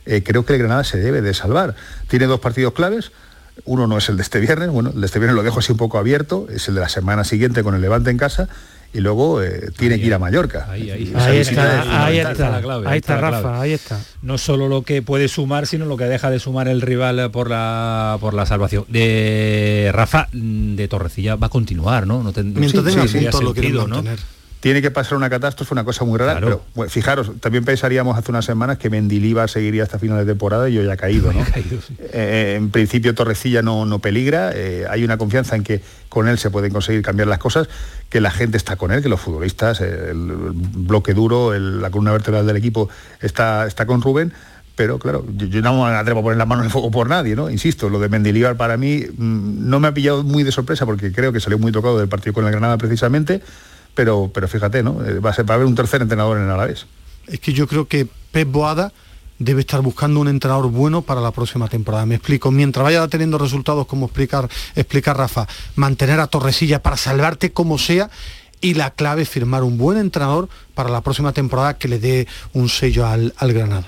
[0.06, 1.76] eh, creo que el Granada se debe de salvar.
[2.08, 3.12] Tiene dos partidos claves,
[3.66, 5.72] uno no es el de este viernes, bueno, el de este viernes lo dejo así
[5.72, 8.48] un poco abierto, es el de la semana siguiente con el Levante en casa
[8.94, 10.68] y luego eh, tiene que ir a Mallorca.
[10.70, 13.58] Ahí, ahí, Ahí está, es ahí está, la clave, ahí está Rafa, clave.
[13.60, 14.00] ahí está.
[14.22, 17.50] No solo lo que puede sumar, sino lo que deja de sumar el rival por
[17.50, 18.86] la por la salvación.
[18.88, 22.24] De Rafa, mm, de Torrecilla va a continuar, ¿no?
[22.24, 23.96] no ten- Mientras sí, lo sentido, ¿no?
[23.98, 24.20] mantener.
[24.60, 26.46] Tiene que pasar una catástrofe, una cosa muy rara, Claro.
[26.48, 30.68] pero bueno, fijaros, también pensaríamos hace unas semanas que Mendilibar seguiría hasta final de temporada
[30.68, 31.40] y hoy ha caído, ¿no?
[32.12, 36.38] Eh, en principio Torrecilla no, no peligra, eh, hay una confianza en que con él
[36.38, 37.70] se pueden conseguir cambiar las cosas,
[38.10, 40.18] que la gente está con él, que los futbolistas, eh, el,
[40.54, 42.90] bloque duro, el- la columna vertebral del equipo
[43.22, 44.34] está, está con Rubén,
[44.76, 47.08] pero claro, yo, yo no me atrevo a poner la mano en el fuego por
[47.08, 47.50] nadie, ¿no?
[47.50, 51.14] Insisto, lo de Mendilibar para mí mm, no me ha pillado muy de sorpresa porque
[51.14, 53.42] creo que salió muy tocado del partido con el Granada precisamente,
[53.96, 55.04] pero, pero fíjate, ¿no?
[55.06, 56.86] Eh, Va a, ser, haber un tercer entrenador en el Alavés.
[57.28, 58.92] Es que yo creo que Pep Boada
[59.40, 62.06] debe estar buscando un entrenador bueno para la próxima temporada.
[62.06, 67.78] Me explico, mientras vaya teniendo resultados como explicar Rafa, mantener a Torresilla para salvarte como
[67.78, 68.10] sea
[68.62, 72.28] y la clave es firmar un buen entrenador para la próxima temporada que le dé
[72.54, 73.88] un sello al, al Granada.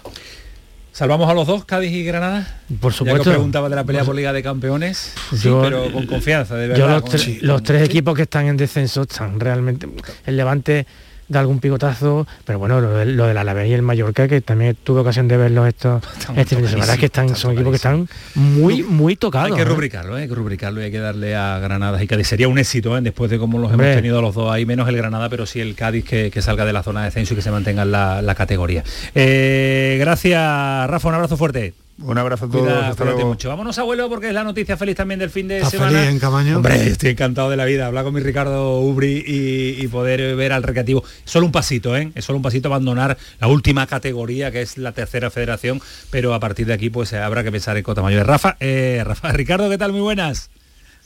[1.02, 2.48] ¿Salvamos a los dos, Cádiz y Granada?
[2.80, 3.24] Por Ya supuesto.
[3.24, 6.54] que os preguntaba de la pelea Por Liga de Campeones, sí, Yo- pero con confianza,
[6.56, 7.02] de Yo verdad.
[7.02, 9.90] con- los tres equipos que están en descenso están realmente...
[10.28, 10.86] El Levante
[11.32, 14.78] da algún picotazo, pero bueno, lo, del- lo del Alavés y el Mallorca, que también
[14.84, 16.04] tuve ocasión de verlos estos
[16.36, 19.50] este fin de semana, que están, son equipos que están muy, muy tocados.
[19.52, 19.66] Hay que ¿eh?
[19.66, 20.24] rubricarlo, ¿eh?
[20.24, 22.28] hay que rubricarlo y hay que darle a Granada y Cádiz.
[22.28, 23.02] Sería un éxito ¿eh?
[23.02, 23.88] después de cómo los Hombre.
[23.92, 26.66] hemos tenido los dos ahí, menos el Granada, pero sí el Cádiz que, que salga
[26.66, 28.84] de la zona de descenso y que se mantenga en la, la categoría.
[29.16, 31.74] Eh, gracias, Rafa, un abrazo fuerte.
[32.04, 32.62] Un abrazo a todos.
[32.66, 33.26] Cuida- hasta luego.
[33.28, 33.50] mucho.
[33.50, 35.92] Vámonos, abuelo, porque es la noticia feliz también del fin de ¿Estás semana.
[36.00, 36.56] feliz en Camaño?
[36.58, 37.86] Hombre, estoy encantado de la vida.
[37.88, 41.04] Hablar con mi Ricardo Ubri y, y poder ver al recreativo.
[41.26, 42.12] Solo un pasito, ¿eh?
[42.16, 45.80] Es solo un pasito abandonar la última categoría, que es la tercera federación,
[46.10, 48.26] pero a partir de aquí pues habrá que pensar en cotas mayores.
[48.26, 49.92] Rafa, eh, Rafa, Ricardo, ¿qué tal?
[49.92, 50.50] Muy buenas.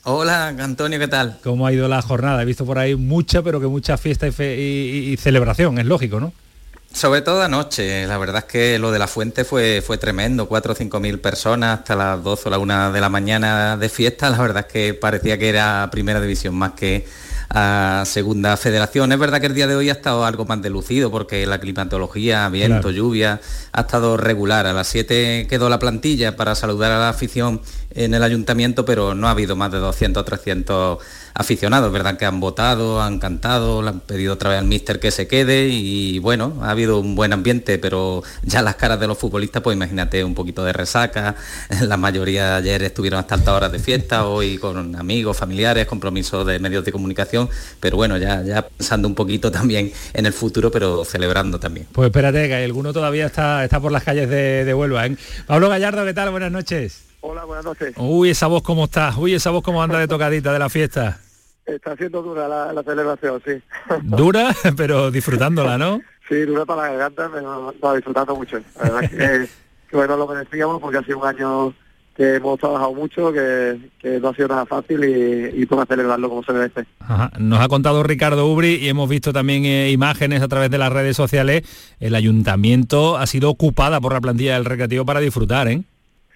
[0.08, 1.40] Hola, Antonio, ¿qué tal?
[1.44, 2.42] ¿Cómo ha ido la jornada?
[2.42, 5.86] He visto por ahí mucha, pero que mucha fiesta y, fe- y- y celebración, es
[5.88, 6.32] lógico, ¿no?
[6.96, 10.72] Sobre todo anoche, la verdad es que lo de la fuente fue, fue tremendo, 4
[10.72, 14.30] o 5 mil personas hasta las 12 o la 1 de la mañana de fiesta,
[14.30, 17.06] la verdad es que parecía que era primera división más que
[17.50, 19.12] a segunda federación.
[19.12, 22.48] Es verdad que el día de hoy ha estado algo más delucido porque la climatología,
[22.48, 22.92] viento, Claro.
[22.92, 23.42] lluvia,
[23.74, 24.66] ha estado regular.
[24.66, 29.16] A las 7 quedó la plantilla para saludar a la afición en el ayuntamiento, pero
[29.16, 31.00] no ha habido más de 200 o 300
[31.36, 32.18] aficionados, ¿verdad?
[32.18, 35.68] Que han votado, han cantado, le han pedido otra vez al míster que se quede
[35.68, 39.76] y bueno, ha habido un buen ambiente, pero ya las caras de los futbolistas, pues
[39.76, 41.36] imagínate un poquito de resaca,
[41.82, 46.58] la mayoría ayer estuvieron hasta altas horas de fiesta, hoy con amigos, familiares, compromisos de
[46.60, 47.50] medios de comunicación,
[47.82, 51.88] pero bueno, ya, pensando un poquito también en el futuro, pero celebrando también.
[51.92, 55.06] Pues espérate, que alguno todavía está, está por las calles de, de Huelva.
[55.06, 55.18] ¿eh?
[55.46, 56.32] Pablo Gallardo, ¿qué tal?
[56.32, 57.06] Buenas noches.
[57.28, 57.96] Hola, buenas noches.
[57.98, 59.12] Uy, esa voz cómo está.
[59.18, 61.20] Uy, esa voz cómo anda de tocadita de la fiesta.
[61.66, 63.54] Está siendo dura la, la celebración, sí.
[64.04, 66.02] Dura, pero disfrutándola, ¿no?
[66.30, 68.60] Sí, dura para la garganta, pero está disfrutando mucho.
[68.78, 69.50] La verdad que,
[69.90, 71.74] que bueno, lo merecíamos porque ha sido un año
[72.16, 76.30] que hemos trabajado mucho, que, que no ha sido nada fácil y, y toca celebrarlo
[76.30, 76.86] como se merece.
[77.00, 77.32] Ajá.
[77.40, 80.94] Nos ha contado Ricardo Ubri y hemos visto también eh, imágenes a través de las
[80.94, 81.64] redes sociales.
[82.00, 85.84] El ayuntamiento ha sido ocupada por la plantilla del recreativo para disfrutar, ¿eh?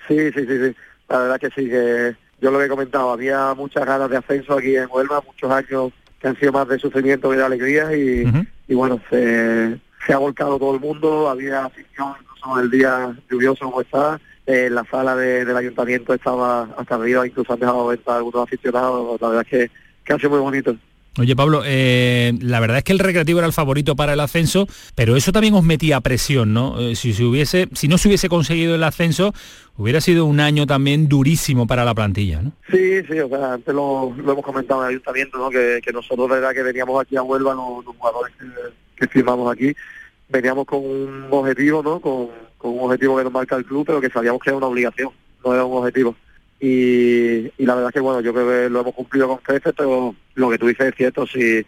[0.10, 0.76] Sí, sí, sí, sí.
[1.07, 4.76] La verdad que sí, que yo lo he comentado, había muchas ganas de ascenso aquí
[4.76, 8.24] en Huelva, muchos años que han sido más de sufrimiento que de alegría y,
[8.68, 13.16] y bueno, se, se ha volcado todo el mundo, había afición incluso en el día
[13.32, 17.88] lluvioso como está, eh, la sala de- del ayuntamiento estaba hasta arriba, incluso han dejado
[17.88, 19.72] ver a algunos aficionados, la verdad es que,
[20.03, 20.76] que ha sido muy bonito.
[21.20, 24.67] Oye Pablo, eh, la verdad es que el recreativo era el favorito para el ascenso,
[24.95, 26.80] pero eso también os metía presión, ¿no?
[26.80, 29.34] Eh, si se hubiese, si no se hubiese conseguido el ascenso,
[29.76, 32.53] hubiera sido un año también durísimo para la plantilla, ¿no?
[32.72, 35.49] Sí, sí, o sea, antes lo, hemos comentado en el ayuntamiento, ¿no?
[35.49, 38.45] Que, nosotros, verdad, que veníamos aquí a Huelva, los, jugadores que,
[38.95, 39.76] que firmamos aquí,
[40.30, 41.99] veníamos con un objetivo, ¿no?
[41.99, 44.67] Con, con un objetivo que nos marca el club, pero que sabíamos que era una
[44.67, 45.11] obligación,
[45.43, 46.15] no era un objetivo.
[46.60, 50.14] Y, y la verdad que, bueno, yo creo que lo hemos cumplido con creces, pero
[50.36, 51.62] lo que tú dices es cierto, si,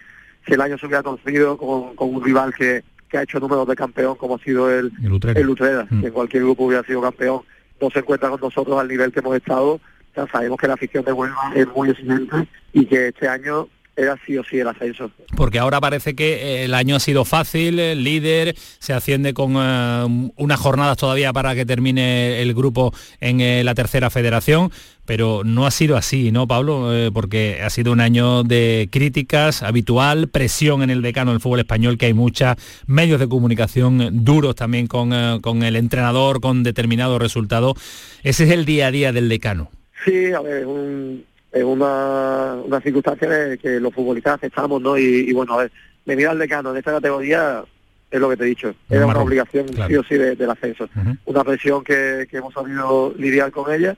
[0.45, 3.67] si el año se hubiera torcido con, con un rival que, que ha hecho números
[3.67, 5.39] de campeón, como ha sido el, El Utrera.
[5.39, 6.01] el Utrera, Mm.
[6.01, 7.41] que en cualquier grupo hubiera sido campeón,
[7.81, 9.79] no se encuentra con nosotros al nivel que hemos estado,
[10.15, 14.17] ya sabemos que la afición de Huelva es muy exigente y que este año era
[14.25, 15.11] sí o sí el ascenso.
[15.35, 19.53] Porque ahora parece que eh, el año ha sido fácil, el líder se asciende con
[19.57, 24.71] eh, unas jornadas todavía para que termine el grupo en eh, la tercera federación,
[25.05, 26.95] pero no ha sido así, ¿no, Pablo?
[26.95, 31.59] Eh, porque ha sido un año de críticas habitual, presión en el decano del fútbol
[31.59, 32.55] español, que hay muchas,
[32.87, 35.11] medios de comunicación duros también con,
[35.41, 37.75] con el entrenador, con determinado resultado.
[38.23, 39.69] Ese es el día a día del decano.
[40.05, 44.97] Sí, a ver, un- es una, una circunstancia de que los futbolistas aceptamos, ¿no?
[44.97, 45.71] Y, y bueno, a ver,
[46.05, 47.63] venir al decano en esta categoría
[48.09, 49.89] es lo que te he dicho, era una obligación claro.
[49.89, 50.89] sí o sí de- del ascenso.
[51.25, 53.95] Una presión que, que hemos sabido lidiar con ella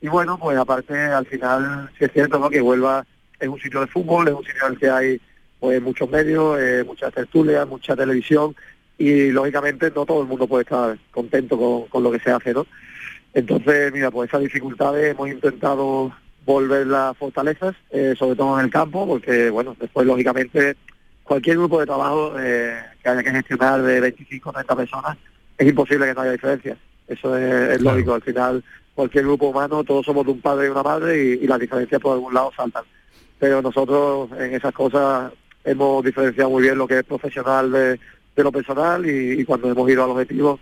[0.00, 2.48] y bueno, pues aparte al final sí es cierto, ¿no?
[2.50, 3.04] Que Huelva
[3.40, 5.20] es un sitio de fútbol, es un sitio en el que hay
[5.58, 8.54] pues muchos medios, eh, muchas tertulias, mucha televisión
[8.96, 12.52] y lógicamente no todo el mundo puede estar contento con, con lo que se hace,
[12.54, 12.64] ¿no?
[13.34, 16.12] Entonces, mira, pues esas dificultades hemos intentado
[16.48, 20.76] volver las fortalezas, eh, sobre todo en el campo, porque, bueno, después, lógicamente,
[21.22, 25.18] cualquier grupo de trabajo eh, que haya que gestionar de 25 o 30 personas,
[25.58, 26.78] es imposible que no haya diferencia.
[27.06, 28.14] Eso es, es lógico.
[28.14, 31.46] Al final, cualquier grupo humano, todos somos de un padre y una madre y, y
[31.46, 32.84] las diferencias por algún lado saltan.
[33.38, 35.30] Pero nosotros en esas cosas
[35.64, 38.00] hemos diferenciado muy bien lo que es profesional de,
[38.34, 40.58] de lo personal y, y cuando hemos ido al objetivo,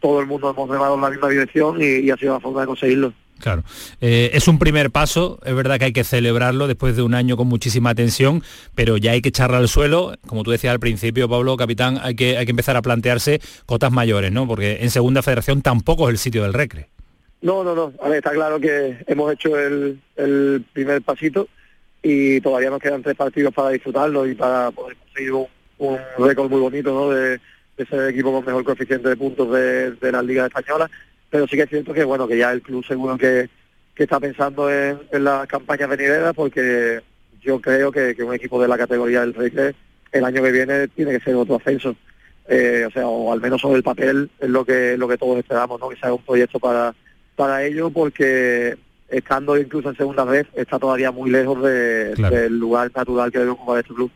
[0.00, 2.60] todo el mundo hemos remado en la misma dirección y, y ha sido la forma
[2.60, 3.14] de conseguirlo.
[3.40, 3.64] Claro.
[4.00, 7.36] Eh, es un primer paso, es verdad que hay que celebrarlo después de un año
[7.36, 8.42] con muchísima tensión,
[8.74, 10.14] pero ya hay que echarla al suelo.
[10.26, 13.90] Como tú decías al principio, Pablo, capitán, hay que, hay que empezar a plantearse cotas
[13.90, 14.46] mayores, ¿no?
[14.46, 16.88] Porque en segunda federación tampoco es el sitio del recre.
[17.42, 17.92] No, no, no.
[18.02, 21.48] A ver, está claro que hemos hecho el, el primer pasito
[22.02, 26.60] y todavía nos quedan tres partidos para disfrutarlo y para poder conseguir un, récord muy
[26.60, 27.10] bonito, ¿no?
[27.10, 27.40] De,
[27.76, 30.50] de ser el equipo con mejor coeficiente de puntos de, de las ligas.
[31.30, 33.48] Pero sí que es cierto que, bueno, que ya el club seguro que,
[33.94, 37.00] que está pensando en, en las campañas venideras porque
[37.40, 39.74] yo creo que, que un equipo de la categoría del Recre
[40.12, 41.94] el año que viene tiene que ser otro ascenso.
[42.48, 45.38] Eh, o sea, o al menos sobre el papel es lo que lo que todos
[45.38, 45.88] esperamos, ¿no?
[45.88, 46.92] Que sea un proyecto para
[47.36, 48.76] para ello porque
[49.08, 52.34] estando incluso en segunda vez está todavía muy lejos de- Claro.
[52.36, 54.10] del lugar natural que debe ocupar este club.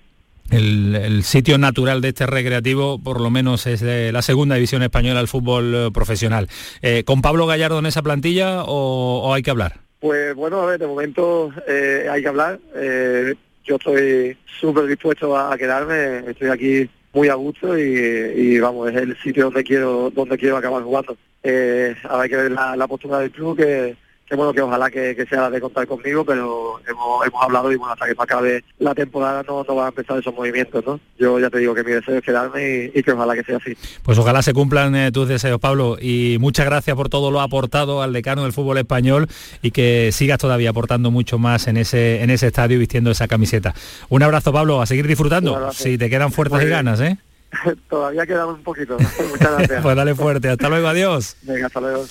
[0.50, 4.82] El, el sitio natural de este recreativo, por lo menos, es de la segunda división
[4.82, 6.48] española del fútbol eh, profesional.
[6.82, 9.80] Eh, ¿Con Pablo Gallardo en esa plantilla o, hay que hablar?
[10.00, 12.60] Pues bueno, a ver, de momento eh, hay que hablar.
[12.76, 13.34] Eh,
[13.64, 19.16] yo estoy súper dispuesto a, quedarme, estoy aquí muy a gusto y, vamos, es el
[19.22, 21.16] sitio donde quiero donde quiero acabar jugando.
[21.42, 23.96] Eh, habrá que ver la postura del club, que,
[24.26, 27.70] que bueno, que ojalá que, que sea la de contar conmigo, pero hemos, hemos hablado
[27.70, 30.98] y bueno, hasta que acabe la temporada no, no van a empezar esos movimientos, ¿no?
[31.18, 33.58] Yo ya te digo que mi deseo es quedarme y, y que ojalá que sea
[33.58, 33.76] así.
[34.02, 38.02] Pues ojalá se cumplan eh, tus deseos, Pablo, y muchas gracias por todo lo aportado
[38.02, 39.28] al decano del fútbol español
[39.60, 43.74] y que sigas todavía aportando mucho más en ese, en ese estadio vistiendo esa camiseta.
[44.08, 47.18] Un abrazo, Pablo, a seguir disfrutando, si te quedan fuerzas Muy y ganas, ¿eh?
[47.88, 48.96] Todavía queda un poquito.
[48.98, 49.82] Muchas gracias.
[49.82, 51.36] pues dale fuerte, hasta luego, adiós.
[51.42, 52.06] Venga, hasta luego.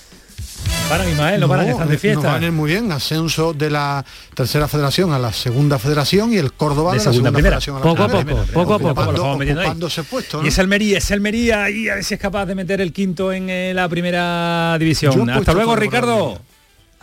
[0.89, 2.31] Para Ismael, no para que estás de Nos fiesta.
[2.33, 4.03] van a ir muy bien, ascenso de la
[4.35, 7.59] tercera federación a la segunda federación y el Córdoba De de, la segunda primera.
[7.61, 8.43] federación a la Poco a primera.
[8.53, 9.67] poco, poco a poco, metiendo ahí.
[9.67, 10.45] ocupando ese puesto, ¿no?
[10.45, 13.31] Y es Almería, es Almería y a ver si es capaz de meter el quinto
[13.31, 15.29] en eh, la primera división.
[15.29, 16.39] Hasta luego, Ricardo.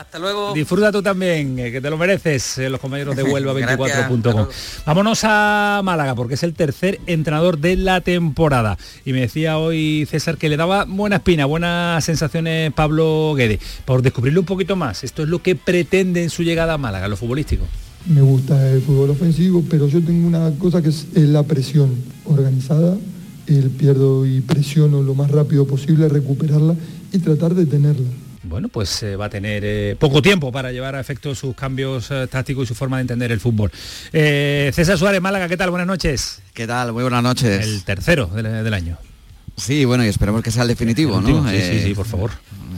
[0.01, 0.55] Hasta luego.
[0.55, 4.47] Disfruta tú también, eh, que te lo mereces, eh, los compañeros de Huelva Gracias, 24.com.
[4.87, 8.79] Vámonos a Málaga, porque es el tercer entrenador de la temporada.
[9.05, 13.61] Y me decía hoy César que le daba buena espina, buenas sensaciones Pablo Guede.
[13.85, 17.07] Por descubrirlo un poquito más, esto es lo que pretende en su llegada a Málaga,
[17.07, 17.67] lo futbolístico.
[18.07, 21.95] Me gusta el fútbol ofensivo, pero yo tengo una cosa que es, es la presión
[22.25, 22.97] organizada.
[23.47, 26.75] El pierdo y presiono lo más rápido posible, recuperarla
[27.13, 28.09] y tratar de tenerla.
[28.43, 32.11] Bueno, pues eh, va a tener eh, poco tiempo para llevar a efecto sus cambios
[32.11, 33.71] eh, tácticos y su forma de entender el fútbol.
[34.13, 35.71] César Suárez, Málaga, ¿qué tal?
[35.71, 36.41] Buenas noches.
[36.55, 36.93] ¿Qué tal?
[36.93, 37.67] Muy buenas noches.
[37.67, 38.97] El tercero del, del año.
[39.57, 41.51] Sí, bueno, y esperemos que sea el definitivo, El ¿no?
[41.51, 42.31] sí, sí, sí, por favor.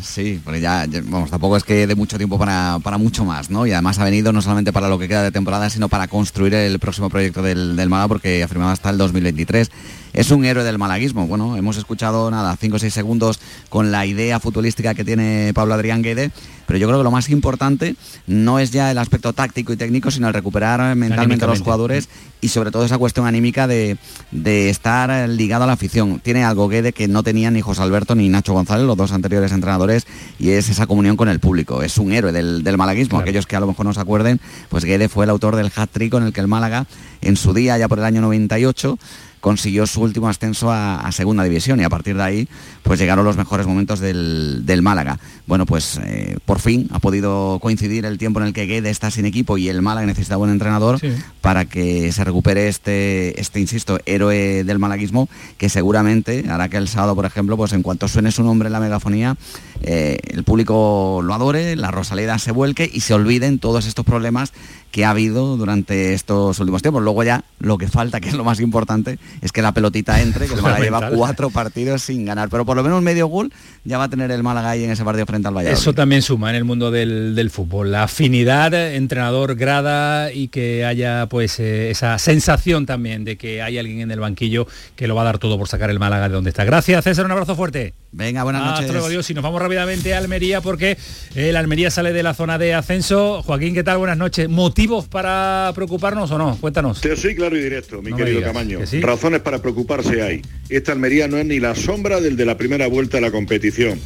[0.03, 3.51] Sí, porque ya, ya, vamos, tampoco es que de mucho tiempo para, para mucho más,
[3.51, 3.67] ¿no?
[3.67, 6.55] Y además ha venido no solamente para lo que queda de temporada, sino para construir
[6.55, 9.71] el próximo proyecto del, del Málaga, porque afirmaba hasta el 2023.
[10.13, 11.27] Es un héroe del malaguismo.
[11.27, 13.41] Bueno, hemos escuchado nada, 5 o 6 segundos
[13.71, 16.31] con la idea futbolística que tiene Pablo Adrián Guede,
[16.67, 17.97] pero yo creo que lo más importante
[18.27, 22.09] no es ya el aspecto táctico y técnico, sino el recuperar mentalmente a los jugadores
[22.41, 23.97] y sobre todo esa cuestión anímica de,
[24.31, 26.21] de estar ligado a la afición.
[26.21, 29.53] Tiene algo Guede que no tenían ni José Alberto ni Nacho González, los dos anteriores
[29.53, 29.92] entrenadores,
[30.39, 31.83] y es esa comunión con el público.
[31.83, 33.11] Es un héroe del, del malaguismo.
[33.11, 33.23] Claro.
[33.23, 36.11] Aquellos que a lo mejor no se acuerden, pues Guede fue el autor del hat-trick
[36.11, 36.87] con el que el Málaga,
[37.21, 38.99] en su día, ya por el año 98,
[39.43, 42.49] consiguió su último ascenso a, a segunda división y a partir de ahí
[42.85, 45.19] pues llegaron los mejores momentos del, del Málaga.
[45.47, 49.11] Bueno, pues eh, por fin ha podido coincidir el tiempo en el que Guede está
[49.11, 51.01] sin equipo y el Málaga necesita un entrenador
[51.41, 55.29] para que se recupere este, este, insisto, héroe del malaguismo
[55.59, 58.73] que seguramente hará que el sábado, por ejemplo, pues en cuanto suene su nombre en
[58.73, 59.37] la megafonía,
[59.83, 64.53] eh, el público lo adore, la Rosaleda se vuelque y se olviden todos estos problemas
[64.93, 67.03] que ha habido durante estos últimos tiempos.
[67.03, 70.47] Luego ya lo que falta, que es lo más importante, es que la pelotita entre,
[70.47, 73.53] que el Málaga lleva cuatro partidos sin ganar, pero por lo menos medio gol
[73.85, 75.81] ya va a tener el Málaga ahí en ese partido frente al Valladolid.
[75.81, 80.85] Eso también suma en el mundo del, del fútbol, la afinidad, entrenador, grada y que
[80.85, 85.15] haya pues eh, esa sensación también de que hay alguien en el banquillo que lo
[85.15, 86.65] va a dar todo por sacar el Málaga de donde está.
[86.65, 87.95] Gracias César, un abrazo fuerte.
[88.13, 88.93] Venga, buenas Hasta noches.
[88.93, 89.31] luego, adiós.
[89.31, 90.99] Y nos vamos rápidamente a Almería porque
[91.35, 93.43] eh, el Almería sale de la zona de ascenso.
[93.43, 93.97] Joaquín, ¿qué tal?
[93.97, 94.51] Buenas noches.
[94.83, 96.59] ¿Motivos para preocuparnos o no?
[96.61, 97.01] Cuéntanos.
[97.01, 98.81] Te soy claro y directo, mi No querido digas, Camaño.
[98.81, 99.01] ¿que sí?
[99.01, 100.43] Razones para preocuparse hay.
[100.71, 104.01] Esta Almería no es ni la sombra del de la primera vuelta de la competición.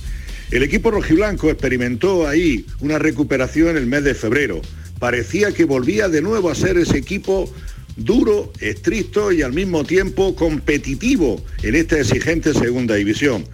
[0.50, 4.60] El equipo rojiblanco experimentó ahí una recuperación en el mes de febrero.
[4.98, 7.50] Parecía que volvía de nuevo a ser ese equipo
[7.96, 13.46] duro, estricto y al mismo tiempo competitivo en esta exigente segunda división.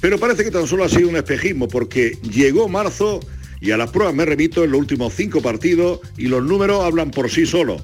[0.00, 3.20] Pero parece que tan solo ha sido un espejismo porque llegó marzo
[3.60, 7.10] y a las pruebas me remito en los últimos cinco partidos y los números hablan
[7.10, 7.82] por sí solos.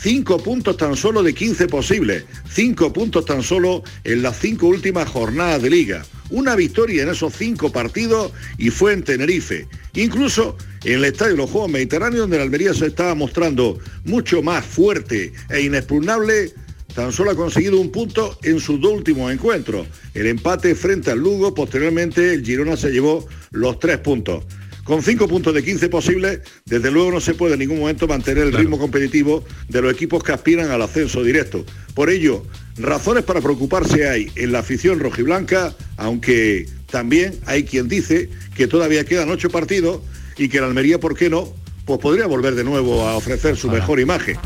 [0.00, 2.24] Cinco puntos tan solo de 15 posibles.
[2.48, 6.04] Cinco puntos tan solo en las cinco últimas jornadas de liga.
[6.30, 9.66] Una victoria en esos cinco partidos y fue en Tenerife.
[9.94, 14.42] Incluso en el Estadio de los Juegos Mediterráneos, donde la Almería se estaba mostrando mucho
[14.42, 16.52] más fuerte e inexpugnable,
[16.94, 19.86] tan solo ha conseguido un punto en sus dos últimos encuentros.
[20.14, 24.44] El empate frente al Lugo, posteriormente el Girona se llevó los tres puntos.
[24.86, 28.44] Con cinco puntos de 15 posibles, desde luego no se puede en ningún momento mantener
[28.44, 31.64] el ritmo competitivo de los equipos que aspiran al ascenso directo.
[31.92, 32.44] Por ello,
[32.78, 39.04] razones para preocuparse hay en la afición rojiblanca, aunque también hay quien dice que todavía
[39.04, 40.02] quedan ocho partidos
[40.38, 41.52] y que la Almería, ¿por qué no?
[41.84, 44.36] Pues podría volver de nuevo a ofrecer su mejor imagen.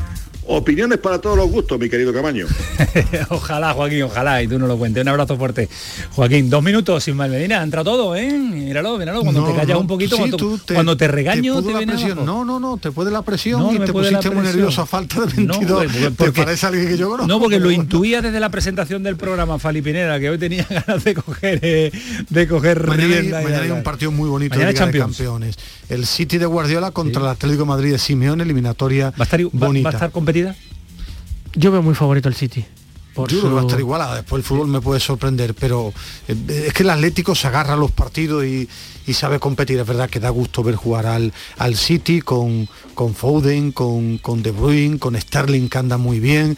[0.53, 2.45] Opiniones para todos los gustos, mi querido Camaño.
[3.29, 5.01] ojalá, Joaquín, ojalá, y tú no lo cuentes.
[5.01, 5.69] Un abrazo fuerte.
[6.11, 8.33] Joaquín, dos minutos sin Medina, entra todo, ¿eh?
[8.33, 12.27] Míralo, míralo, cuando te callas un poquito, cuando, te, cuando, te, regaño, te, viene presión.
[12.27, 15.27] No, no, no, te puede la presión y te pusiste muy nervioso a falta de
[15.37, 15.87] 22.
[15.87, 17.29] No, porque, parece alguien que yo conozco.
[17.29, 21.05] No, porque lo intuía desde la presentación del programa Fali Pineda, que hoy tenía ganas
[21.05, 21.93] de coger eh,
[22.29, 25.57] de coger mañana Hay, mañana hay un partido muy bonito de Liga de Campeones.
[25.89, 29.89] El City de Guardiola contra el Atlético Madrid de Simeone, eliminatoria ¿Va a estar, bonita.
[29.89, 30.11] ¿Va a estar
[31.55, 32.65] Yo veo muy favorito el City.
[33.17, 35.93] Yo creo que va a estar igualada, después el fútbol me puede sorprender, pero
[36.29, 38.69] eh, es que el Atlético se agarra a los partidos y,
[39.13, 39.77] sabe competir.
[39.77, 44.41] Es verdad que da gusto ver jugar al, al City con, con Foden, con, con
[44.41, 46.57] De Bruyne, con Sterling que anda muy bien.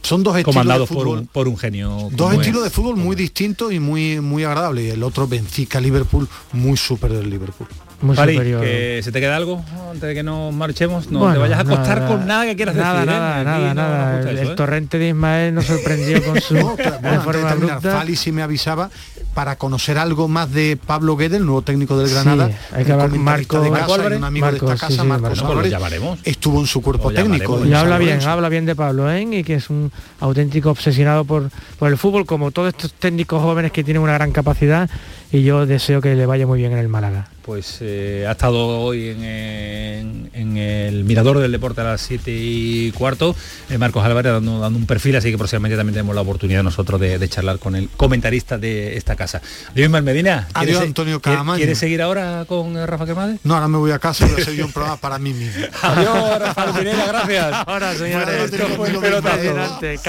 [0.00, 2.08] Son dos estilos de fútbol, por un, por un genio.
[2.12, 4.84] Dos estilos de fútbol muy distintos y muy, muy agradables.
[4.84, 7.66] Y el otro Benfica Liverpool, muy superior del Liverpool.
[8.04, 11.62] Muy que se te queda algo antes de que nos marchemos, no te vayas a
[11.62, 13.12] acostar con nada que quieras nada, decir.
[13.12, 13.44] Nada, ¿eh?
[13.44, 14.30] nada, nada.
[14.30, 14.54] el, ¿eh?
[14.54, 18.90] torrente de Ismael nos sorprendió con su no, bueno, forma Fali sí me avisaba
[19.32, 22.48] para conocer algo más de Pablo Guedes, el nuevo técnico del Granada.
[22.48, 25.08] Sí, hay que hablar Marco, de casa, Álvarez, un amigo Marcos, de esta casa, sí,
[25.08, 26.18] Marcos Álvarez, llamaremos.
[26.24, 27.64] estuvo en su cuerpo técnico.
[27.64, 29.22] Y habla bien, habla bien de Pablo, ¿eh?
[29.22, 29.90] y que es un
[30.20, 34.30] auténtico obsesionado por, por el fútbol, como todos estos técnicos jóvenes que tienen una gran
[34.30, 34.88] capacidad
[35.34, 37.28] y yo deseo que le vaya muy bien en el Málaga.
[37.44, 37.93] Pues eh,
[38.26, 43.34] ha estado hoy en, el Mirador del Deporte a las 7 y cuarto,
[43.70, 47.00] eh, Marcos Álvarez dando, dando, un perfil, así que próximamente también tenemos la oportunidad nosotros
[47.00, 49.40] de, charlar con el comentarista de esta casa.
[49.72, 50.48] Adiós Medina.
[50.54, 51.56] Adiós Antonio Caamaño.
[51.56, 53.38] ¿Quieres seguir ahora con eh, Rafa Quemade?
[53.44, 55.66] No, ahora me voy a casa y voy a yo un programa para mí mismo.
[55.82, 57.54] Adiós Rafa Pineda, gracias.
[57.66, 58.50] Ahora señores,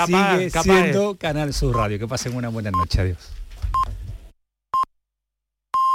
[0.06, 2.00] Sigue siendo Canal Sur Radio.
[2.00, 3.02] Que pasen una buena noche.
[3.02, 3.45] Adiós.